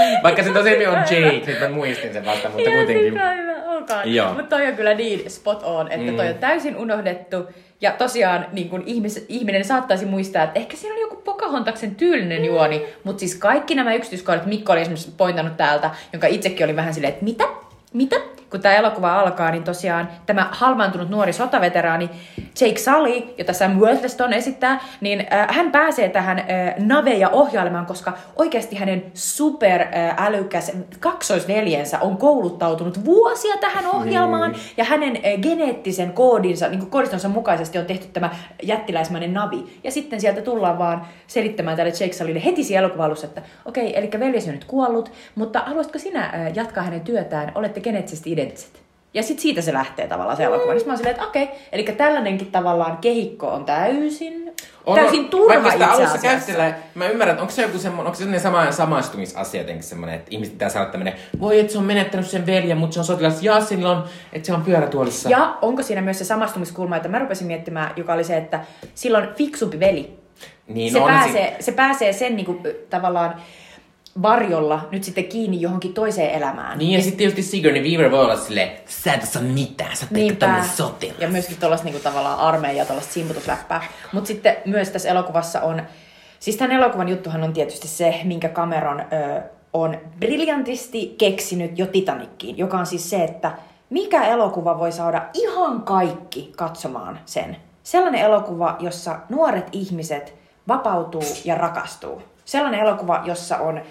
[0.03, 3.19] Ja vaikka se tosi on Jake, nyt mä muistin sen vasta, mutta kuitenkin.
[4.05, 4.33] Joo.
[4.33, 6.39] Mutta toi on kyllä niin spot on, että toi on mm.
[6.39, 7.37] täysin unohdettu.
[7.81, 12.45] Ja tosiaan niin kun ihmis, ihminen saattaisi muistaa, että ehkä siinä oli joku Pocahontaksen tyylinen
[12.45, 16.93] juoni, mutta siis kaikki nämä yksityiskohdat, Mikko oli esimerkiksi pointannut täältä, jonka itsekin oli vähän
[16.93, 17.43] silleen, että mitä?
[17.93, 18.15] Mitä?
[18.49, 22.09] Kun tämä elokuva alkaa, niin tosiaan tämä halvaantunut nuori sotaveteraani
[22.61, 26.45] Jake Sully, jota Sam Worthington esittää, niin äh, hän pääsee tähän äh,
[26.77, 30.15] naveja ohjailemaan, koska oikeasti hänen super äh,
[30.99, 34.57] kaksoisveljensä on kouluttautunut vuosia tähän ohjelmaan, mm.
[34.77, 38.29] ja hänen äh, geneettisen koodinsa, niin kuin koodistonsa mukaisesti on tehty tämä
[38.63, 39.79] jättiläismäinen navi.
[39.83, 43.99] Ja sitten sieltä tullaan vaan selittämään tälle Jake Sullylle heti siellä elokuvalussa, että okei, okay,
[43.99, 47.51] eli veljesi on nyt kuollut, mutta haluaisitko sinä äh, jatkaa hänen työtään?
[47.55, 48.79] Olette geneettisesti identtiset.
[49.13, 50.71] Ja sitten siitä se lähtee tavallaan se elokuva.
[50.71, 50.77] Mm.
[50.77, 54.53] Niin mä oon silleen, että okei, eli tällainenkin tavallaan kehikko on täysin,
[54.85, 58.15] on, täysin turha Vaikka sitä alussa käyttää, mä ymmärrän, että onko se joku semmoinen, onko
[58.15, 61.85] se sellainen sama, samaistumisasia jotenkin semmoinen, että ihmiset pitää sanoa tämmöinen, voi että se on
[61.85, 65.29] menettänyt sen veljen, mutta se on sotilas, ja sillä on, että se on pyörätuolissa.
[65.29, 68.59] Ja onko siinä myös se samastumiskulma, että mä rupesin miettimään, joka oli se, että
[68.95, 70.19] silloin fiksumpi veli.
[70.67, 73.35] Niin, se, pääsee, si- se pääsee sen niin kuin, tavallaan
[74.21, 76.77] varjolla nyt sitten kiinni johonkin toiseen elämään.
[76.77, 80.05] Niin, ja, ja sitten tietysti Sigourney Weaver voi olla silleen, sä et osaa mitään, sä
[80.13, 81.15] teet tämmönen sotilas.
[81.19, 83.83] Ja myöskin tuollaista niinku tavallaan armeija, tuollaista simputusläppää.
[84.13, 85.81] Mutta sitten myös tässä elokuvassa on,
[86.39, 89.41] siis tämän elokuvan juttuhan on tietysti se, minkä Cameron ö,
[89.73, 93.51] on briljantisti keksinyt jo Titanickiin, joka on siis se, että
[93.89, 97.57] mikä elokuva voi saada ihan kaikki katsomaan sen.
[97.83, 100.33] Sellainen elokuva, jossa nuoret ihmiset
[100.67, 103.81] vapautuu ja rakastuu sellainen elokuva, jossa on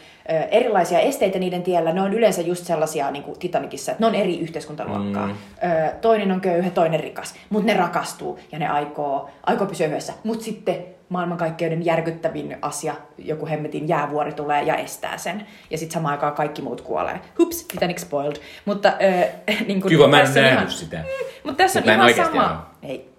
[0.51, 1.93] erilaisia esteitä niiden tiellä.
[1.93, 5.27] Ne on yleensä just sellaisia, niin kuin Titanicissa, että ne on eri yhteiskuntaluokkaa.
[5.27, 5.33] Mm.
[5.33, 10.13] Ö, toinen on köyhä, toinen rikas, mutta ne rakastuu ja ne aikoo, aikoo pysyä yhdessä.
[10.25, 10.77] Mutta sitten
[11.09, 15.47] maailmankaikkeuden järkyttävin asia, joku hemmetin jäävuori tulee ja estää sen.
[15.71, 17.21] Ja sitten samaan aikaan kaikki muut kuolee.
[17.39, 18.37] Hups, Titanic spoiled.
[18.65, 19.27] Mutta ö,
[19.69, 21.05] niin kuin, Kiva, mä en nähnyt ihan- sitä.
[21.45, 22.71] Mutta tässä on ihan sama.
[22.83, 23.18] Ei.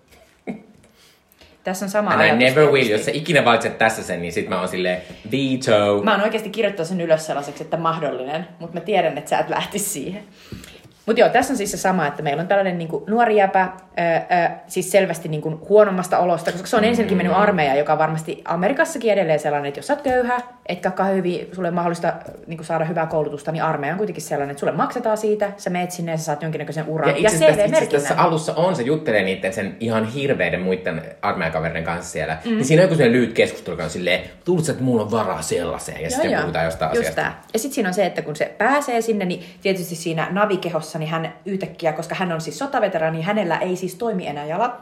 [1.69, 2.73] Tässä on sama And I ajatus never will.
[2.73, 2.91] tietysti.
[2.91, 5.01] Jos sä ikinä valitset tässä sen, niin sit mä oon silleen
[5.31, 6.03] veto.
[6.03, 9.49] Mä oon oikeasti kirjoittanut sen ylös sellaiseksi, että mahdollinen, mutta mä tiedän, että sä et
[9.49, 10.23] lähti siihen.
[11.09, 13.59] Mutta joo, tässä on siis se sama, että meillä on tällainen niinku nuori jäpä,
[13.97, 17.99] ää, ää, siis selvästi niinku huonommasta olosta, koska se on ensinnäkin mennyt armeija, joka on
[17.99, 22.13] varmasti Amerikassakin edelleen sellainen, että jos sä oot köyhä, etkä ole hyvin, sulle on mahdollista
[22.47, 25.91] niinku saada hyvää koulutusta, niin armeija on kuitenkin sellainen, että sulle maksetaan siitä, sä meet
[25.91, 27.09] sinne ja sä saat jonkinnäköisen uran.
[27.09, 28.19] Ja itse asiassa, itse tässä CV-merkinnän.
[28.19, 32.37] alussa on, se juttelee niiden sen ihan hirveiden muiden armeijakaverien kanssa siellä.
[32.45, 32.51] Mm.
[32.51, 35.41] Niin siinä on joku sellainen lyhyt keskustelu, joka on silleen, tulet että mulla on varaa
[35.41, 37.21] sellaiseen, ja sitten puhutaan jostain just asiasta.
[37.21, 37.41] Tää.
[37.53, 41.09] Ja sitten siinä on se, että kun se pääsee sinne, niin tietysti siinä navikehossa, niin
[41.09, 44.73] hän yhtäkkiä, koska hän on siis sotaveteraani, niin hänellä ei siis toimi enää jalat.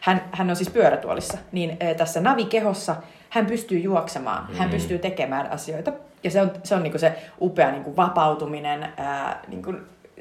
[0.00, 1.38] Hän, hän on siis pyörätuolissa.
[1.52, 2.96] Niin äh, tässä navikehossa
[3.30, 4.56] hän pystyy juoksemaan, mm.
[4.56, 5.92] hän pystyy tekemään asioita.
[6.24, 9.74] Ja se on se, on niinku se upea niinku vapautuminen, ää, niinku,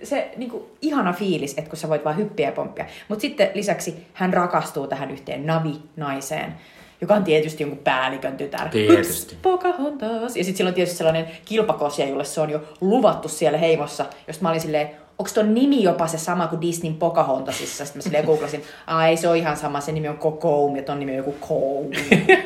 [0.03, 2.85] se niinku, ihana fiilis, että kun sä voit vaan hyppiä ja pomppia.
[3.07, 6.55] Mutta sitten lisäksi hän rakastuu tähän yhteen navi-naiseen,
[7.01, 8.69] joka on tietysti jonkun päällikön tytär.
[8.69, 9.35] Tietysti.
[9.35, 10.37] Ups, Pocahontas.
[10.37, 14.43] Ja sitten sillä on tietysti sellainen kilpakosja, jolle se on jo luvattu siellä heimossa, josta
[14.43, 17.85] mä olin silleen, onko ton nimi jopa se sama kuin Disneyn Pocahontasissa?
[17.85, 20.83] Sitten mä silleen googlasin, ai ei se on ihan sama, se nimi on Kokoum ja
[20.83, 21.93] ton nimi on joku Koum.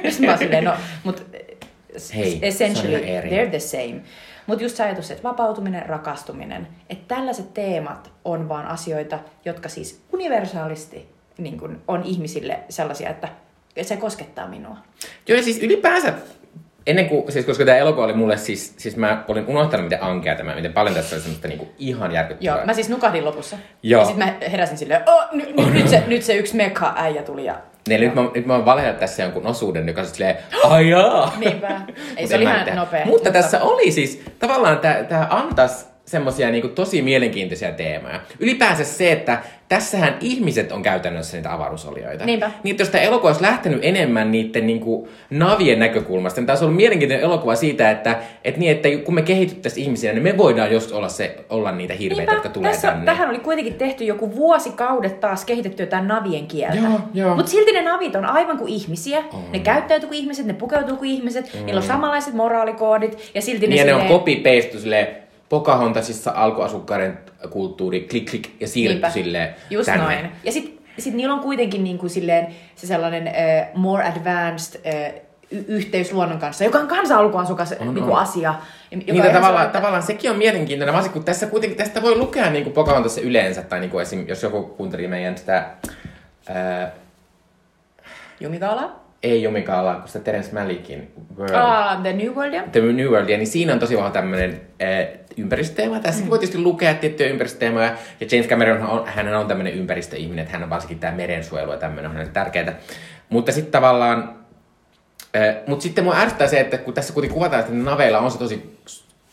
[0.09, 1.21] Sitten mä silleen, no, mutta
[2.15, 4.01] Hei, se essentially they're the same.
[4.47, 10.01] Mutta just se ajatus, että vapautuminen, rakastuminen, että tällaiset teemat on vaan asioita, jotka siis
[10.13, 13.27] universaalisti niin kun on ihmisille sellaisia, että
[13.81, 14.77] se koskettaa minua.
[15.27, 16.13] Joo, ja siis ylipäänsä,
[16.87, 20.35] ennen kuin, siis koska tämä elokuva oli mulle, siis, siis mä olin unohtanut, miten ankea
[20.35, 22.57] tämä, miten paljon tässä oli semmoista niinku ihan järkyttävää.
[22.57, 23.57] Joo, mä siis nukahdin lopussa.
[23.83, 24.01] Joo.
[24.01, 27.23] Ja sitten mä heräsin silleen, oh, n- n- nyt, se, nyt se yksi mekka äijä
[27.23, 27.55] tuli ja...
[27.89, 30.37] Ne, nyt, mä, nyt mä oon valehdellut tässä jonkun osuuden, joka on silleen,
[30.69, 31.33] ajaa!
[31.37, 31.81] Niinpä.
[32.17, 33.05] Ei, se oli ihan nopea.
[33.05, 38.19] Mutta tässä oli siis, tavallaan tämä antas semmosia niinku tosi mielenkiintoisia teemoja.
[38.39, 42.25] Ylipäänsä se, että tässähän ihmiset on käytännössä niitä avaruusolioita.
[42.25, 42.51] Niinpä.
[42.63, 46.65] Niin, että jos tämä elokuva olisi lähtenyt enemmän niiden niinku navien näkökulmasta, niin tämä olisi
[46.65, 50.71] ollut mielenkiintoinen elokuva siitä, että, että, niin, että kun me kehityttäisiin ihmisiä, niin me voidaan
[50.71, 53.05] just olla, se, olla niitä hirveitä, jotka tulee tässä, tänne.
[53.05, 56.77] tähän oli kuitenkin tehty joku vuosikaudet taas kehitetty jotain navien kieltä.
[56.77, 57.35] Joo, joo.
[57.35, 59.23] Mutta silti ne navit on aivan kuin ihmisiä.
[59.51, 63.77] Ne käyttäytyy kuin ihmiset, ne pukeutuu kuin ihmiset, niillä on samanlaiset moraalikoodit ja silti Niin
[63.77, 65.20] ja ne on silleen- copy-paste silleen,
[65.51, 69.09] Pocahontasissa alkuasukkaiden kulttuuri, klik klik, ja Niinpä.
[69.09, 70.03] silleen Just tänne.
[70.05, 70.31] noin.
[70.43, 75.65] Ja sit, sit niillä on kuitenkin niinku silleen se sellainen uh, more advanced uh, y-
[75.67, 78.19] yhteys luonnon kanssa, joka on kanssa alkuasukas On, niinku on.
[78.19, 78.55] asia.
[78.91, 82.49] Joka Niin, tavallaan, sellainen- tavallaan sekin on mielenkiintoinen, varsinkin kun tässä kuitenkin tästä voi lukea
[82.49, 85.65] niin kuin Pocahontasissa yleensä, tai niin kuin esim, jos joku kuunteli meidän sitä,
[86.49, 86.91] ää,
[88.39, 88.95] Jumikaala?
[89.23, 93.47] ei Jumikaala, kun sitä Terence Malickin World, Ah, The New World, The New Worldia, niin
[93.47, 95.99] siinä on tosi vahva tämmöinen äh, ympäristöteema.
[95.99, 96.29] Tässäkin mm.
[96.29, 97.95] voi tietysti lukea tiettyjä ympäristöteemoja.
[98.19, 101.77] Ja James Cameron, on, hän on tämmöinen ympäristöihminen, että hän on varsinkin tämä merensuojelu ja
[101.77, 102.79] tämmöinen on hänelle tärkeää.
[103.29, 104.35] Mutta sitten tavallaan,
[105.67, 108.77] mutta sitten mua ärsyttää se, että kun tässä kuitenkin kuvataan, että naveilla on se tosi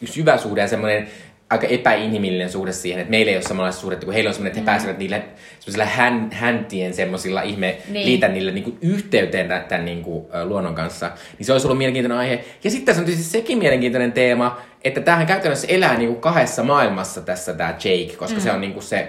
[0.05, 1.09] syvä suhde ja semmoinen
[1.51, 4.61] aika epäinhimillinen suhde siihen, että meillä ei ole samanlaista suhdetta, kun heillä on semmoinen, että
[4.61, 5.23] he pääsevät niillä
[5.61, 7.93] semmoisilla hän, häntien semmoisilla ihme Niin.
[7.93, 8.07] niin.
[8.07, 12.19] liitä niille niinku yhteyteen tämän, tämän niinku, ö, luonnon kanssa, niin se olisi ollut mielenkiintoinen
[12.19, 12.45] aihe.
[12.65, 17.21] Ja sitten tässä on tietysti sekin mielenkiintoinen teema, että tämähän käytännössä elää niinku kahdessa maailmassa
[17.21, 18.43] tässä tämä Jake, koska mm.
[18.43, 19.09] se on niinku se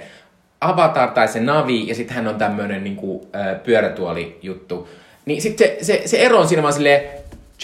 [0.62, 4.90] avatar tai se navi, ja sitten hän on tämmöinen niinku, ö, pyörätuoli-juttu.
[5.26, 7.02] Niin sitten se, se, se ero on siinä vaan silleen,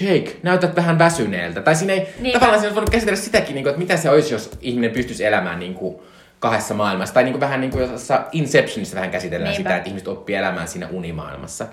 [0.01, 1.61] Jake, näytät vähän väsyneeltä.
[1.61, 2.39] Tai siinä ei, Niinpä.
[2.39, 5.59] tavallaan siinä olisi voinut käsitellä sitäkin, niinku, että mitä se olisi, jos ihminen pystyisi elämään
[5.59, 6.03] niinku,
[6.39, 7.13] kahdessa maailmassa.
[7.13, 7.89] Tai niinku vähän niin kuin
[8.31, 9.69] Inceptionissa vähän käsitellään Niinpä.
[9.69, 11.65] sitä, että ihmiset oppii elämään siinä unimaailmassa.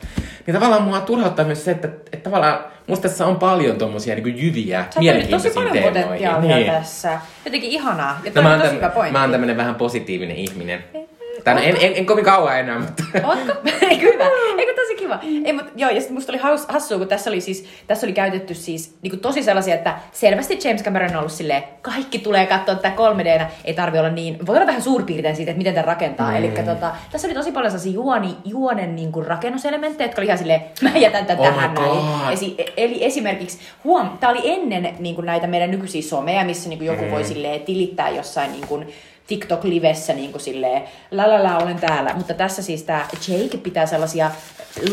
[0.46, 4.38] Niin tavallaan mua turhauttaa myös se, että, että tavallaan musta tässä on paljon tommosia niin
[4.46, 6.02] jyviä, Sä oot tosi mielenkiintoisia paljon teemoja.
[6.02, 6.72] potentiaalia Niin.
[6.72, 7.20] tässä.
[7.44, 8.20] Jotenkin ihanaa.
[8.24, 10.84] Ja No, mä, on oon tosi mä oon tämmönen vähän positiivinen ihminen.
[10.92, 11.02] Tai
[11.46, 13.04] no, en, en, en, kovin kauan enää, mutta...
[13.24, 13.52] Ootko?
[13.90, 14.24] Eikö hyvä?
[14.58, 15.18] Eikö tosi kiva?
[15.44, 18.12] Ei, mut, joo, ja sitten musta oli haus, hassua, kun tässä oli siis, tässä oli
[18.12, 22.74] käytetty siis niinku tosi sellaisia, että selvästi James Cameron on ollut silleen, kaikki tulee katsoa
[22.74, 25.86] tätä 3 d ei tarvi olla niin, voi olla vähän suurpiirtein siitä, että miten tämä
[25.86, 26.30] rakentaa.
[26.30, 26.36] Mm.
[26.36, 30.60] Eli tota, tässä oli tosi paljon sellaisia juoni, juonen niinku rakennuselementtejä, jotka oli ihan silleen,
[30.82, 32.32] mä jätän tämän Oh tähän näin.
[32.32, 37.04] Esi, eli esimerkiksi, huom, tää oli ennen niinku näitä meidän nykyisiä someja, missä niinku joku
[37.04, 37.10] mm.
[37.10, 38.84] voi silleen tilittää jossain niinku
[39.26, 42.14] TikTok-livessä niin kuin silleen, la la la, olen täällä.
[42.14, 44.30] Mutta tässä siis tämä Jake pitää sellaisia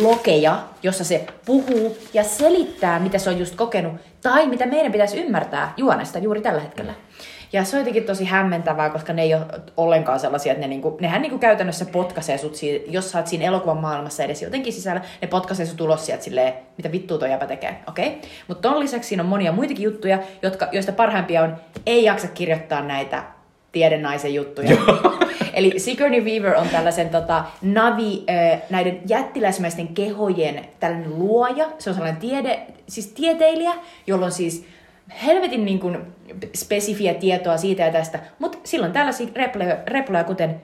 [0.02, 5.22] lokeja, jossa se puhuu ja selittää, mitä se on just kokenut, tai mitä meidän pitäisi
[5.22, 6.94] ymmärtää juonesta juuri tällä hetkellä.
[7.54, 9.46] Ja se on jotenkin tosi hämmentävää, koska ne ei ole
[9.78, 13.46] ollenkaan sellaisia, että ne niinku, nehän niinku käytännössä potkaisee sut, si- jos sä oot siinä
[13.46, 17.48] elokuvan maailmassa edes jotenkin sisällä, ne potkaisee sut ulos sieltä silleen, mitä vittua toi jäpä
[17.48, 18.08] tekee, okei?
[18.08, 18.20] Okay?
[18.48, 22.82] Mutta ton lisäksi siinä on monia muitakin juttuja, jotka, joista parhaimpia on, ei jaksa kirjoittaa
[22.82, 23.24] näitä
[23.72, 24.78] tiedennaisen juttuja.
[25.54, 31.70] Eli Sigourney Weaver on tällaisen tota, Navi, äh, näiden jättiläismäisten kehojen tällainen luoja.
[31.78, 33.74] Se on sellainen tiede, siis tieteilijä,
[34.08, 34.66] jolla on siis
[35.26, 35.98] helvetin niin kuin,
[36.56, 38.20] spesifiä tietoa siitä ja tästä.
[38.40, 40.62] Mutta silloin tällaisia reploja, reploja, kuten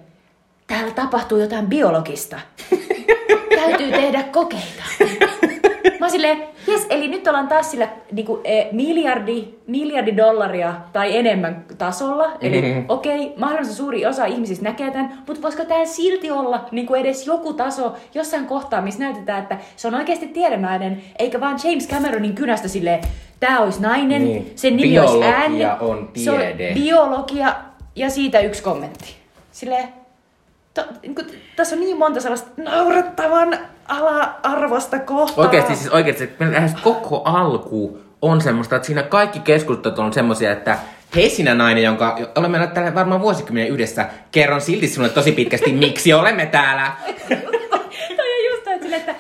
[0.68, 2.40] täällä tapahtuu jotain biologista.
[3.66, 4.84] Täytyy tehdä kokeita.
[6.00, 11.18] Mä oon silleen, jes, eli nyt ollaan taas sillä niinku, eh, miljardi, miljardi dollaria tai
[11.18, 12.32] enemmän tasolla.
[12.42, 12.86] Eli Mhm.
[12.90, 17.28] okei, okay, mahdollisimman suuri osa ihmisistä näkee tämän, mutta voisiko tämä silti olla niinku edes
[17.28, 22.36] joku taso jossain kohtaa, missä näytetään, että se on oikeasti tiedemainen, eikä vaan James Cameronin
[22.36, 23.02] kynästä silleen,
[23.40, 24.52] tämä olisi nainen, Niin.
[24.56, 25.66] sen nimi olisi Biologia ääni.
[25.80, 26.74] on Se on tiede.
[26.74, 27.56] biologia
[27.96, 29.16] ja siitä yksi kommentti.
[29.52, 29.88] Silleen,
[30.74, 35.46] to, niin kuin, tässä on niin monta sellaista naurettavan ala-arvosta kohtaa.
[35.46, 40.52] Oikeasti siis oikeasti, että lähes koko alku on semmoista, että siinä kaikki keskustelut on semmoisia,
[40.52, 40.78] että
[41.16, 45.74] hei sinä nainen, jonka olemme olleet täällä varmaan vuosikymmenen yhdessä, kerron silti sinulle tosi pitkästi,
[45.74, 46.92] miksi olemme täällä.
[48.16, 49.16] Toi on just toi, että silleen, että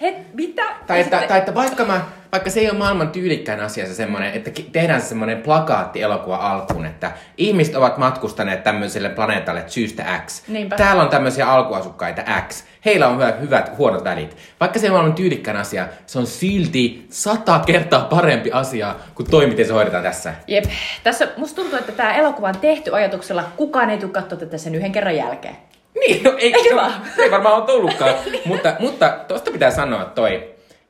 [0.00, 0.62] het, mitä?
[0.86, 2.00] Tai että, sitten- tai että vaikka, mä,
[2.32, 6.36] vaikka se ei ole maailman tyylikkäin asia se semmoinen, että tehdään se semmoinen plakaatti elokuva
[6.36, 10.48] alkuun, että ihmiset ovat matkustaneet tämmöiselle planeetalle syystä X.
[10.48, 10.76] Niinpä.
[10.76, 12.64] Täällä on tämmöisiä alkuasukkaita X.
[12.84, 14.36] Heillä on hyvät, hyvät huonot välit.
[14.60, 19.30] Vaikka se ei ole maailman tyylikkäin asia, se on silti sata kertaa parempi asia kuin
[19.30, 20.34] toi, miten se hoidetaan tässä.
[20.46, 20.64] Jep.
[21.04, 24.74] Tässä musta tuntuu, että tämä elokuva on tehty ajatuksella, kukaan ei tule katsoa tätä sen
[24.74, 25.56] yhden kerran jälkeen.
[26.00, 26.92] Niin, no ei, Eikö no, vaan?
[27.18, 28.14] ei varmaan ole tullutkaan.
[28.44, 30.44] mutta, mutta tosta pitää sanoa toi,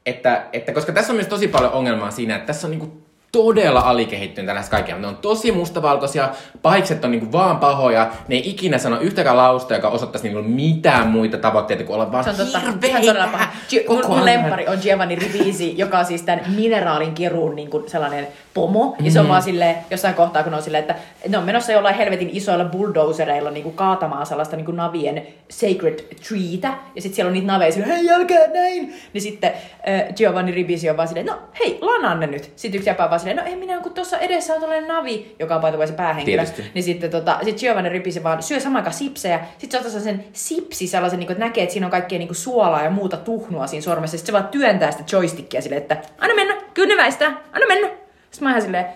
[0.07, 3.01] että, että koska tässä on myös tosi paljon ongelmaa siinä, että tässä on niinku
[3.33, 4.99] todella alikehittynyt tällaista kaikkea.
[4.99, 6.29] Ne on tosi mustavalkoisia,
[6.63, 11.07] pahikset on niinku vaan pahoja, ne ei ikinä sano yhtäkään lausta, joka osoittaisi niinku mitään
[11.07, 12.59] muita tavoitteita kuin olla vaan Se on totta.
[12.59, 13.47] hirveitä Ihan todella paha.
[13.71, 17.91] Gi- mun, mun lempari on Giovanni Ribisi, joka on siis tämän mineraalin kiruun niin kuin
[17.91, 18.97] sellainen pomo.
[19.01, 20.95] Ja se on vaan silleen, jossain kohtaa, kun on silleen, että
[21.29, 25.99] ne on menossa jollain helvetin isoilla bulldozereilla niin kuin kaatamaan sellaista niin kuin navien sacred
[26.29, 26.75] treetä.
[26.95, 28.95] Ja sitten siellä on niitä naveja silleen, hei älkää näin.
[29.13, 32.53] Niin sitten äh, Giovanni Ribisi on vaan silleen, no hei, lanaan ne nyt.
[32.57, 35.37] Sitten yksi jäpä on vaan silleen, no ei minä, kun tuossa edessä on tällainen navi,
[35.39, 36.45] joka on paitava se päähenkilö.
[36.45, 36.71] Tietysti.
[36.75, 39.41] Niin sitten tota, sit Giovanni Ripisi vaan syö saman aikaan sipsejä.
[39.59, 42.29] Sitten se ottaa sen sipsi sellaisen, niin kuin, että näkee, että siinä on kaikkea niin
[42.29, 44.17] kuin suolaa ja muuta tuhnua siinä sormessa.
[44.17, 48.00] Sitten se vaan työntää sitä joystickia silleen, että anna mennä, kyllä ne väistää, anna mennä.
[48.31, 48.87] Sitten mä ihan silleen,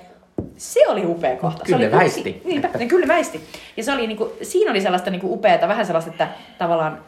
[0.56, 1.64] se oli upea kohta.
[1.64, 2.30] Kyllä se oli väisti.
[2.30, 3.40] Yksi, niinpä, ne kyllä väisti.
[3.76, 6.98] Ja se oli niinku, siinä oli sellaista niinku upeata, vähän sellaista, että tavallaan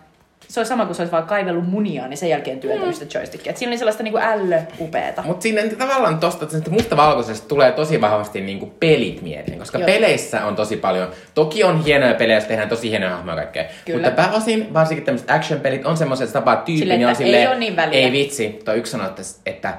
[0.48, 3.50] se oli sama kuin se olisi vaan kaivellut munia, niin sen jälkeen työntänyt sitä joystickia.
[3.50, 5.22] Et siinä oli sellaista niinku ällö upeata.
[5.22, 9.86] Mutta siinä tavallaan tosta että mustavalkoisesta tulee tosi vahvasti niinku pelit mieleen, koska Joo.
[9.86, 11.10] peleissä on tosi paljon.
[11.34, 13.64] Toki on hienoja pelejä, joissa tehdään tosi hienoja hahmoja ja kaikkea.
[13.84, 13.98] Kyllä.
[13.98, 17.48] Mutta pääosin varsinkin tämmöiset action-pelit on semmoiset, että tapaa tyypin Silleen, ja on silleen, ei
[17.48, 17.98] oo niin väliä.
[17.98, 18.60] ei vitsi.
[18.64, 19.74] Toi yksi sanoo, että, että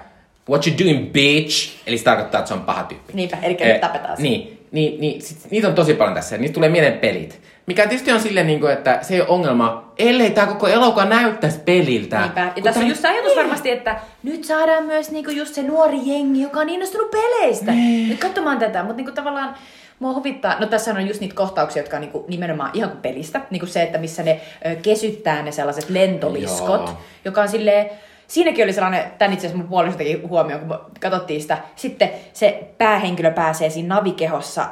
[0.50, 3.14] what you doing bitch, eli se tarkoittaa, että se on paha tyyppi.
[3.14, 4.24] Niinpä, elikkä Eh, nyt tapetaan se.
[4.24, 6.36] Niin, niin, niin sit, niitä on tosi paljon tässä.
[6.36, 7.40] ja Niistä tulee mieleen pelit.
[7.66, 11.06] Mikä tietysti on silleen, niin kuin, että se ei ole ongelma, ellei tämä koko elokuva
[11.06, 12.20] näyttäisi peliltä.
[12.22, 12.42] Niinpä.
[12.42, 15.64] Ja Kun tässä on just se ajatus varmasti, että nyt saadaan myös niinku just se
[15.64, 17.72] nuori jengi, joka on innostunut peleistä.
[18.08, 19.56] Nyt katsomaan tätä, mutta niinku tavallaan
[20.00, 23.42] mua huvittaa, no tässä on just niitä kohtauksia, jotka on niinku nimenomaan ihan kuin pelistä.
[23.50, 26.98] Niinku se, että missä ne ö, kesyttää ne sellaiset lentoliskot, Joo.
[27.26, 27.90] joka on silleen,
[28.28, 31.58] Siinäkin oli sellainen, tän itse asiassa mun puoliso teki huomioon, kun katsottiin sitä.
[31.76, 34.66] Sitten se päähenkilö pääsee siinä navikehossa,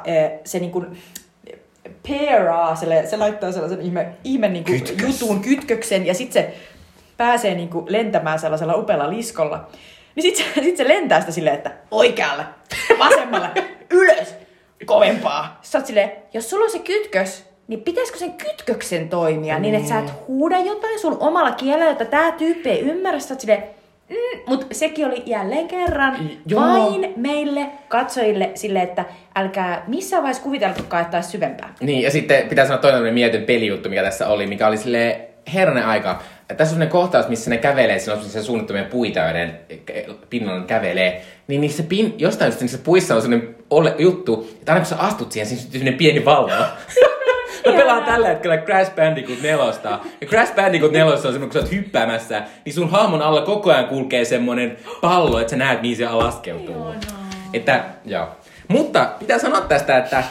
[0.44, 0.86] se niinku
[2.08, 5.20] peeraa, se, se laittaa sellaisen ihme, ihme niinku Kytkös.
[5.20, 6.54] jutun kytköksen ja sitten se
[7.16, 9.66] pääsee niinku lentämään sellaisella upealla liskolla.
[10.14, 12.44] Niin sitten se, sit se lentää sitä silleen, että oikealle,
[12.98, 13.48] vasemmalle,
[13.90, 14.34] ylös,
[14.86, 15.58] kovempaa.
[15.62, 19.88] Sä oot silleen, jos sulla on se kytkös, niin pitäisikö sen kytköksen toimia niin, että
[19.88, 23.20] sä et huuda jotain sun omalla kielellä, että tää tyyppi ei ymmärrä.
[23.20, 23.62] Sä silleen,
[24.08, 26.60] mm, mutta sekin oli jälleen kerran Joo.
[26.60, 31.74] vain meille katsojille sille, että älkää missään vaiheessa kuviteltukaan, että taisi syvempää.
[31.80, 35.20] Niin, ja sitten pitää sanoa toinen mietön pelijuttu, mikä tässä oli, mikä oli sille
[35.54, 36.22] herranen aika.
[36.48, 39.60] Tässä on sellainen kohtaus, missä ne kävelee, siinä on sellaisia suunnittomia puita, joiden
[40.30, 41.22] pinnalla ne kävelee.
[41.46, 44.96] Niin niissä pin, jostain syystä niissä puissa on sellainen ole, juttu, että aina kun sä
[44.96, 46.50] astut siihen, siinä syntyy sellainen pieni valvo.
[47.66, 49.64] Mä pelaan tällä hetkellä Crash Bandicoot 4.
[50.20, 53.70] Ja Crash Bandicoot 4 on semmoinen, kun sä oot hyppäämässä, niin sun hahmon alla koko
[53.70, 56.94] ajan kulkee semmonen pallo, että sä näet, mihin se laskeutuu.
[57.52, 58.28] Että, joo.
[58.68, 60.24] Mutta pitää sanoa tästä, että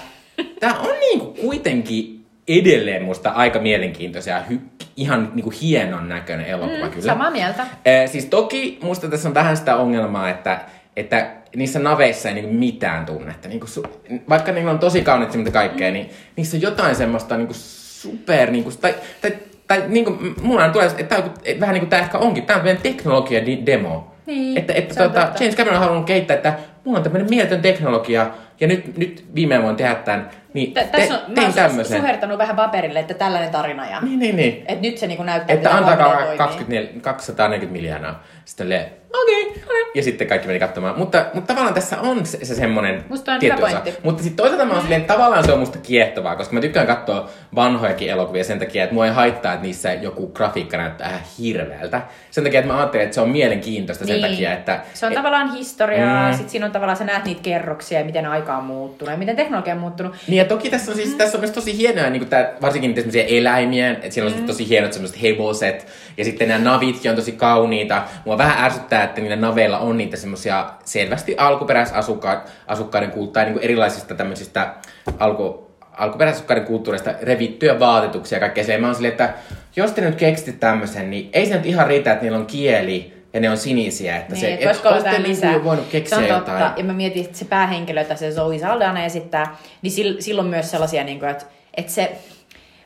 [0.60, 6.86] tää on niinku kuitenkin edelleen musta aika mielenkiintoisia ja hy- ihan niinku hienon näköinen elokuva
[6.86, 7.06] mm, kyllä.
[7.06, 7.66] Samaa mieltä.
[7.86, 10.60] Eh, siis toki musta tässä on vähän sitä ongelmaa, että,
[10.96, 13.48] että niissä naveissa ei niinku mitään tunnetta.
[13.48, 13.84] Niinku su,
[14.30, 18.72] vaikka niillä on tosi kauniit semmoista kaikkea, niin niissä on jotain semmoista niinku super, niinku,
[18.82, 19.32] tai, tai,
[19.68, 22.64] tai niinku, mulla tulee, että tää on, että vähän niinku tää ehkä onkin, tää on
[22.64, 24.12] meidän teknologia di- demo.
[24.26, 25.20] Niin, että, että tota.
[25.40, 26.54] James Cameron on halunnut kehittää, että
[26.86, 28.28] mulla on tämmöinen mieletön teknologia,
[28.60, 32.00] ja nyt, nyt viimein voin tehdä tämän, niin Tä- te, Tässä on, tein tämmöisen.
[32.00, 34.02] suhertanut vähän paperille, että tällainen tarina ja...
[34.02, 34.64] Niin, niin, niin.
[34.68, 36.38] Et nyt se niinku näyttää, Että antakaa Holiday toimii.
[36.38, 38.24] 24, 240 miljoonaa.
[38.46, 38.92] Sitten le,
[39.24, 40.98] okei, okay, ja sitten kaikki meni katsomaan.
[40.98, 43.06] Mutta, mutta tavallaan tässä on se, se semmoinen
[43.40, 43.82] tietty osa.
[44.04, 47.30] Mutta sitten toisaalta mä oon silleen, tavallaan se on musta kiehtovaa, koska mä tykkään katsoa
[47.56, 52.02] vanhojakin elokuvia sen takia, että mua ei haittaa, että niissä joku grafiikka näyttää ihan hirveältä.
[52.32, 54.32] Sen takia, että mä ajattelen, että se on mielenkiintoista sen Niin.
[54.32, 54.80] takia, että...
[54.94, 56.32] Se on et, tavallaan historiaa, Mm.
[56.32, 56.38] mm.
[56.38, 59.36] sit siinä on tavallaan, sä näet niitä kerroksia ja miten aika on muuttunut ja miten
[59.36, 60.16] teknologia on muuttunut.
[60.28, 63.02] Niin ja toki tässä on, siis, tässä on myös tosi hienoja, niin tää, varsinkin niitä
[63.02, 64.46] semmoisia eläimiä, että siellä on mm.
[64.46, 65.88] tosi hienot semmoiset hevoset,
[66.18, 68.04] ja sitten nämä navitkin on tosi kauniita.
[68.26, 74.16] Mua vähän ärsyttää, että niillä naveilla on niitä semmoisia selvästi alkuperäisasukkaiden kulttaa, niin kuin erilaisista
[74.16, 74.74] tämmöisistä
[75.20, 78.82] alku, alkuperäisasukkaiden kulttuureista revittyjä vaatetuksia ja kaikkea silleen.
[78.82, 79.34] Mä oon silleen, että
[79.76, 83.16] jos te nyt keksitte tämmöisen, niin ei se nyt ihan riitä, että niillä on kieli
[83.34, 84.18] ja ne on sinisiä.
[84.18, 85.64] Että Niin, se, et olisitte jotain niinku lisää.
[85.64, 86.52] voinut keksiä se on totta.
[86.52, 86.74] jotain.
[86.78, 90.72] Ja mä mietin, että se päähenkilö, jota se Zoe Saldana esittää, niin sil- silloin myös
[90.72, 91.46] sellaisia, niin kuin, että,
[91.78, 92.12] että se...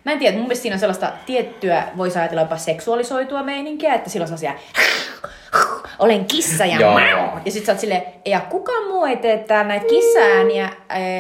[0.06, 4.10] Mä en tiedä, mun mielestä siinä on sellaista tiettyä, voisi ajatella jopa seksuaalisoitua meininkiä, että
[4.10, 4.64] silloin on sellaisia
[6.00, 6.92] olen kissa ja Joo.
[6.92, 7.40] mau.
[7.46, 10.70] Ja sit sä oot silleen, ja kukaan muu ei tee täällä näitä kissaääniä,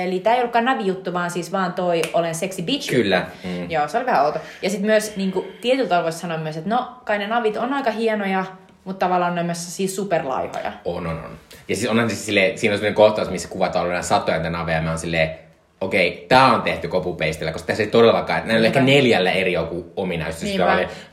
[0.05, 2.89] eli tää ei ollutkaan navi-juttu, vaan siis vaan toi olen sexy bitch.
[2.89, 3.25] Kyllä.
[3.43, 3.71] Mm.
[3.71, 4.39] Joo, se oli vähän outo.
[4.61, 7.57] Ja sitten myös niin kuin, tietyllä tavalla voisi sanoa myös, että no, kai ne navit
[7.57, 8.45] on aika hienoja,
[8.83, 10.71] mutta tavallaan ne on myös siis superlaihoja.
[10.85, 11.31] On, on, on.
[11.67, 14.83] Ja siis onhan siis silleen, siinä on sellainen kohtaus, missä kuvataan satoja näitä naveja, ja
[14.83, 15.48] mä oon silleen,
[15.81, 19.93] okei, tää on tehty kopupeistillä, koska tässä ei todellakaan, näillä on ehkä neljällä eri joku
[19.95, 20.51] ominaisuus.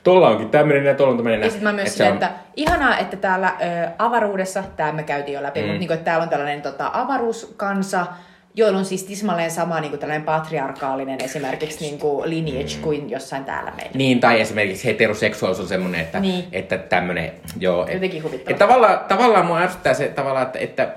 [0.05, 1.41] Tuolla onkin tämmöinen ja tuolla on tämmöinen.
[1.41, 5.35] Ja sitten mä myös silleen, on- että ihanaa, että täällä ö, avaruudessa, tämä me käytiin
[5.35, 5.67] jo läpi, mm.
[5.67, 8.07] mutta niin kuin, että täällä on tällainen tota, avaruuskansa,
[8.55, 12.83] joilla on siis tismalleen sama niin kuin tällainen patriarkaalinen esimerkiksi niin kuin lineage mm.
[12.83, 13.93] kuin jossain täällä meillä.
[13.95, 16.45] Niin, tai esimerkiksi heteroseksuaalisuus on semmoinen, että, Niin.
[16.53, 17.87] että tämmöinen, joo.
[17.87, 18.51] Et, Jotenkin huvittavaa.
[18.53, 20.89] et tavallaan, tavallaan mua ärsyttää se tavallaan, että, että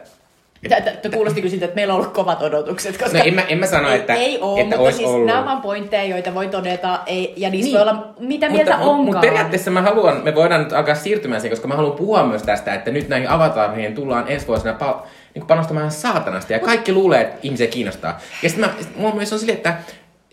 [0.69, 3.57] Tämä kuulosti kyllä siltä, että meillä on ollut kovat odotukset, koska No en mä- en
[3.57, 5.25] mä sano, ei, että- ei ole, että mutta olisi siis ollut.
[5.25, 7.73] nämä on vaan pointteja, joita voi todeta, ei, ja niistä Niin.
[7.73, 9.05] voi olla mitä mieltä mutta, onkaan.
[9.05, 12.43] Mutta periaatteessa mä haluan, me voidaan nyt alkaa siirtymään siihen, koska mä haluan puhua myös
[12.43, 14.99] tästä, että nyt näihin avatareihin tullaan ensi vuosina pal-
[15.35, 16.53] niin panostamaan saatanasti.
[16.53, 18.19] Ja kaikki luulee, että ihmisiä kiinnostaa.
[18.43, 19.73] Ja sitten mä, sit mulla myös on silleen, että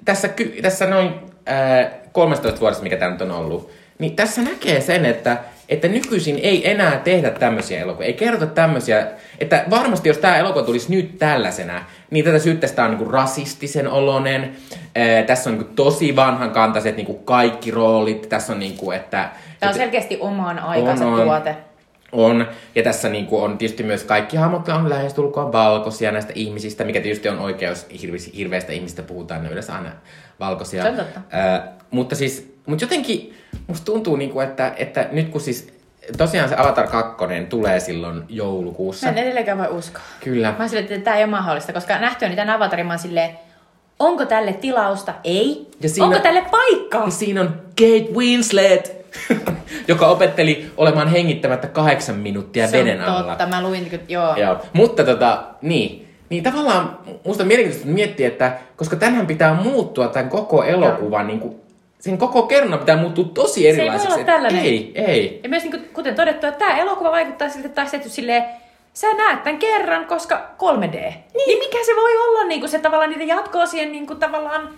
[0.04, 1.10] tässä, ky- tässä noin
[1.46, 5.36] ää, 13 vuodessa, mikä tämä nyt on ollut, niin tässä näkee sen, että,
[5.68, 8.06] että nykyisin ei enää tehdä tämmöisiä elokuvia.
[8.06, 9.06] Ei kerrota tämmöisiä,
[9.40, 14.56] että varmasti jos tämä elokuva tulisi nyt tällaisena, niin tätä syyttäisi on niinku rasistisen olonen.
[14.94, 18.28] Ää, tässä on niinku tosi vanhan kantaiset niinku kaikki roolit.
[18.28, 19.16] Tässä on niinku, että...
[19.20, 19.28] Tämä
[19.70, 21.22] on että- selkeästi oman aikansa On, on.
[21.22, 21.56] tuote.
[22.12, 22.46] On.
[22.74, 27.28] Ja tässä niinku on tietysti myös kaikki hahmot on lähestulkoon valkoisia näistä ihmisistä, mikä tietysti
[27.28, 29.90] on oikeus hirve- hirveistä ihmistä puhutaan, ne yleensä aina
[30.40, 30.82] valkoisia.
[30.82, 31.20] Se on totta.
[31.30, 33.34] Ää, mutta siis, mutta jotenkin
[33.66, 35.72] musta tuntuu, niinku, että, että nyt kun siis
[36.18, 37.16] tosiaan se Avatar 2
[37.48, 39.06] tulee silloin joulukuussa.
[39.06, 40.02] Mä en edelleenkään voi uskoa.
[40.24, 40.54] Kyllä.
[40.58, 43.30] Mä silleen, että tämä ei ole mahdollista, koska nähtyäni tämän avatarin mä oon silleen,
[43.98, 45.14] onko tälle tilausta?
[45.24, 45.66] Ei.
[45.80, 47.04] Ja siinä- Onko tälle paikkaa?
[47.04, 47.48] Ja siinä on
[47.78, 48.95] Kate Winslet,
[49.88, 53.28] joka opetteli olemaan hengittämättä kahdeksan minuuttia Se veden alla.
[53.28, 54.36] totta, mä luin, joo.
[54.36, 56.06] Joo, mutta tota, niin.
[56.28, 61.40] Niin tavallaan musta on mielenkiintoista miettiä, että koska tänhän pitää muuttua tämän koko elokuvan, niin
[61.40, 61.56] kuin,
[61.98, 64.06] sen koko kerran pitää muuttua tosi voi erilaiseksi.
[64.06, 64.62] olla Et tällainen.
[64.62, 65.40] Ei, ei.
[65.42, 68.44] Ja myös niin kuin, kuten todettu, että tämä elokuva vaikuttaa siltä, että tehty silleen,
[68.94, 70.94] sä näet tämän kerran, koska 3D.
[70.94, 74.68] Niin, niin mikä se voi olla niin kuin se tavallaan niiden jatko-osien niin kuin, tavallaan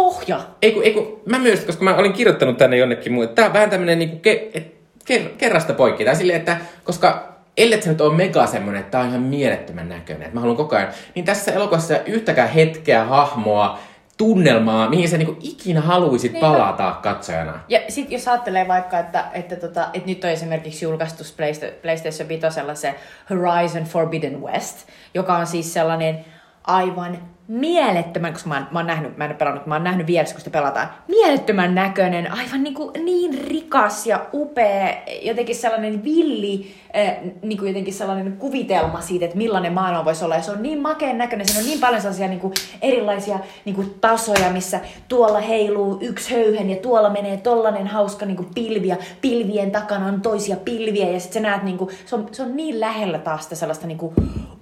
[0.00, 0.40] pohja?
[0.62, 3.46] Ei kun, ei kun, mä myös, koska mä olin kirjoittanut tänne jonnekin muu, että tää
[3.46, 4.74] on vähän tämmönen niinku ke, et,
[5.04, 6.04] ker, kerrasta poikki.
[6.04, 9.88] Tai silleen, että koska ellei se nyt ole mega semmonen, että tää on ihan mielettömän
[9.88, 13.78] näköinen, että mä haluan koko ajan, niin tässä elokuvassa ei yhtäkään hetkeä, hahmoa,
[14.16, 16.46] tunnelmaa, mihin sä niinku ikinä haluisit Niinpä.
[16.46, 17.60] palata katsojana.
[17.68, 22.28] Ja sit jos ajattelee vaikka, että, että, tota, että nyt on esimerkiksi julkaistu Playsta- PlayStation
[22.28, 22.94] 5 se
[23.30, 26.24] Horizon Forbidden West, joka on siis sellainen
[26.64, 27.18] aivan
[27.50, 30.34] mielettömän, koska mä oon, mä oon nähnyt, mä en ole pelannut, mä oon nähnyt vieressä,
[30.34, 36.74] kun sitä pelataan, mielettömän näköinen, aivan niin, kuin niin rikas ja upea, jotenkin sellainen villi,
[36.96, 40.34] äh, niin kuin jotenkin sellainen kuvitelma siitä, että millainen maailma voisi olla.
[40.34, 43.76] Ja se on niin makeen näköinen, siinä on niin paljon sellaisia niin kuin erilaisia niin
[43.76, 48.88] kuin tasoja, missä tuolla heiluu yksi höyhen ja tuolla menee tollanen hauska niin kuin pilvi
[48.88, 52.42] ja pilvien takana on toisia pilviä ja sitten sä näet, niin kuin, se, on, se
[52.42, 54.14] on niin lähellä taas sitä sellaista niin kuin,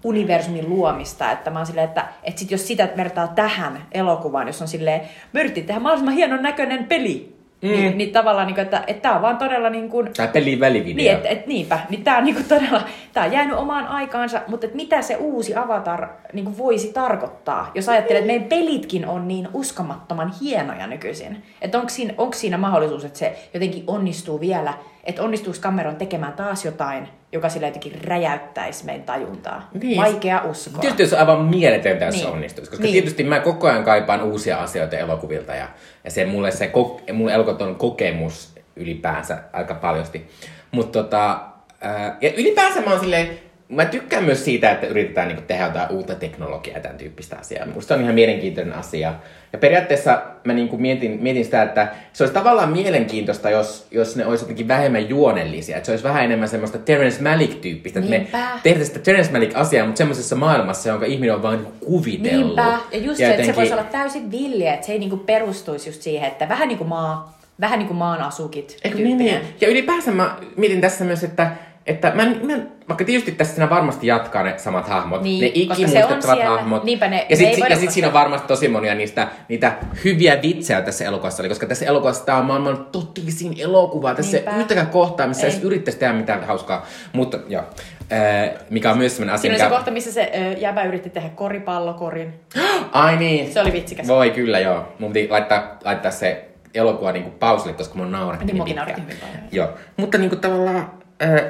[0.05, 4.63] universumin luomista, että mä oon silleen, että, että sit jos sitä vertaa tähän elokuvaan, jos
[4.63, 5.01] on silleen,
[5.33, 7.69] me yritettiin tehdä mahdollisimman hienon näköinen peli, mm.
[7.69, 10.61] niin, niin tavallaan, niin kuin, että, että tää on vaan todella niin kuin, Tää pelin
[10.61, 10.97] välivideo.
[10.97, 11.81] niin, et, et, niinpä.
[11.91, 15.57] Niin tää on niinku todella, tää on jäänyt omaan aikaansa, mutta et mitä se uusi
[15.57, 21.43] Avatar niinku voisi tarkoittaa, jos ajattelee, että meidän pelitkin on niin uskomattoman hienoja nykyisin.
[21.63, 24.75] Että onko siinä, onko siinä mahdollisuus, että se jotenkin onnistuu vielä,
[25.09, 29.69] että onnistuuko Cameron tekemään taas jotain, joka sillä jotenkin räjäyttäisi meidän tajuntaa.
[29.83, 29.97] Niin.
[30.03, 30.81] Vaikea uskoa.
[30.81, 32.33] Tietysti jos aivan mieletöntä, jos se Niin.
[32.33, 32.71] onnistuisi.
[32.71, 32.93] Koska Niin.
[32.93, 35.55] tietysti mä koko ajan kaipaan uusia asioita elokuvilta.
[35.55, 35.69] Ja,
[36.05, 40.29] ja se mulle se, ko- mulle elokuvat on kokemus ylipäänsä aika paljosti.
[40.71, 41.41] Mutta tota,
[41.81, 43.29] ää, ja ylipäänsä mä oon silleen,
[43.69, 47.67] mä tykkään myös siitä, että yritetään niinku tehdä jotain uutta teknologiaa ja tämän tyyppistä asiaa.
[47.67, 49.15] Musta se on ihan mielenkiintoinen asia.
[49.53, 54.27] Ja periaatteessa mä niinku mietin, mietin sitä, että se olisi tavallaan mielenkiintoista, jos, jos ne
[54.27, 55.77] olisi jotenkin vähemmän juonellisia.
[55.77, 57.99] Että se olisi vähän enemmän semmoista Terrence Malick-tyyppistä.
[57.99, 58.27] Että me
[58.63, 62.57] tehdään sitä Terrence Malick-asiaa, mutta semmoisessa maailmassa, jonka ihminen on vaan kuvitellut.
[62.57, 62.79] Niinpä.
[62.93, 65.89] Ja just se, että se jotenkin- voisi olla täysin villiä, että se ei niinku perustuisi
[65.89, 69.41] just siihen, että vähän niin kuin maa, vähän niin kuin maan asukit Eikö niin, niin.
[69.61, 71.51] Ja ylipäänsä mä mietin tässä myös, että,
[71.87, 72.59] että mä, mä,
[72.89, 76.85] vaikka tietysti tässä varmasti jatkaa ne samat hahmot, Niin, ne on ikimuistettavat hahmot.
[76.85, 79.73] Niinpä ne- ja ei sitten ja sit siinä on varmasti tosi monia niistä niitä
[80.05, 84.15] hyviä vitsejä tässä elokuvassa oli, koska tässä elokuvassa tämä on maailman totisin elokuva.
[84.15, 84.51] Tässä ei Niinpä.
[84.51, 85.53] ole yhtäkään kohtaa, missä Ei.
[85.53, 86.87] edes yrittäisi tehdä mitään hauskaa.
[87.13, 87.63] Mutta joo,
[88.11, 91.11] Ää, mikä on myös sellainen asia, Siinä oli se kohta, missä se ö, jäbä yritti
[91.11, 92.35] tehdä koripallokorin.
[92.93, 93.53] Ai niin.
[93.53, 94.09] Se oli vitsikäs.
[94.09, 94.93] Voi kyllä joo.
[94.99, 98.77] Mun piti laittaa, laittaa se elokuva niinku pausille, koska mun nauratti Niin, muakin
[99.09, 99.49] pitkään.
[99.53, 99.69] Joo.
[99.97, 100.87] Mutta niinku tavallaan äh,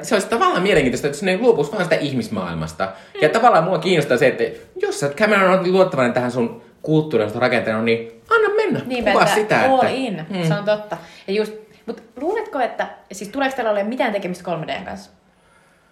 [0.02, 2.84] se olisi tavallaan mielenkiintoista, että ne luopuisi vaan sitä ihmismaailmasta.
[2.84, 3.20] Mm.
[3.22, 4.44] Ja tavallaan mua kiinnostaa se, että
[4.82, 8.80] jos sä oot Cameron on luottavainen tähän sun kulttuuriin, jota rakentanut, niin anna mennä.
[8.86, 9.64] Niinpä, Kuvaa että sitä.
[9.64, 10.96] all että, in, se on totta.
[11.26, 11.52] Ja just,
[11.86, 15.10] mutta luuletko, että, siis tuleeko tällä olemaan mitään tekemistä 3Dn kanssa?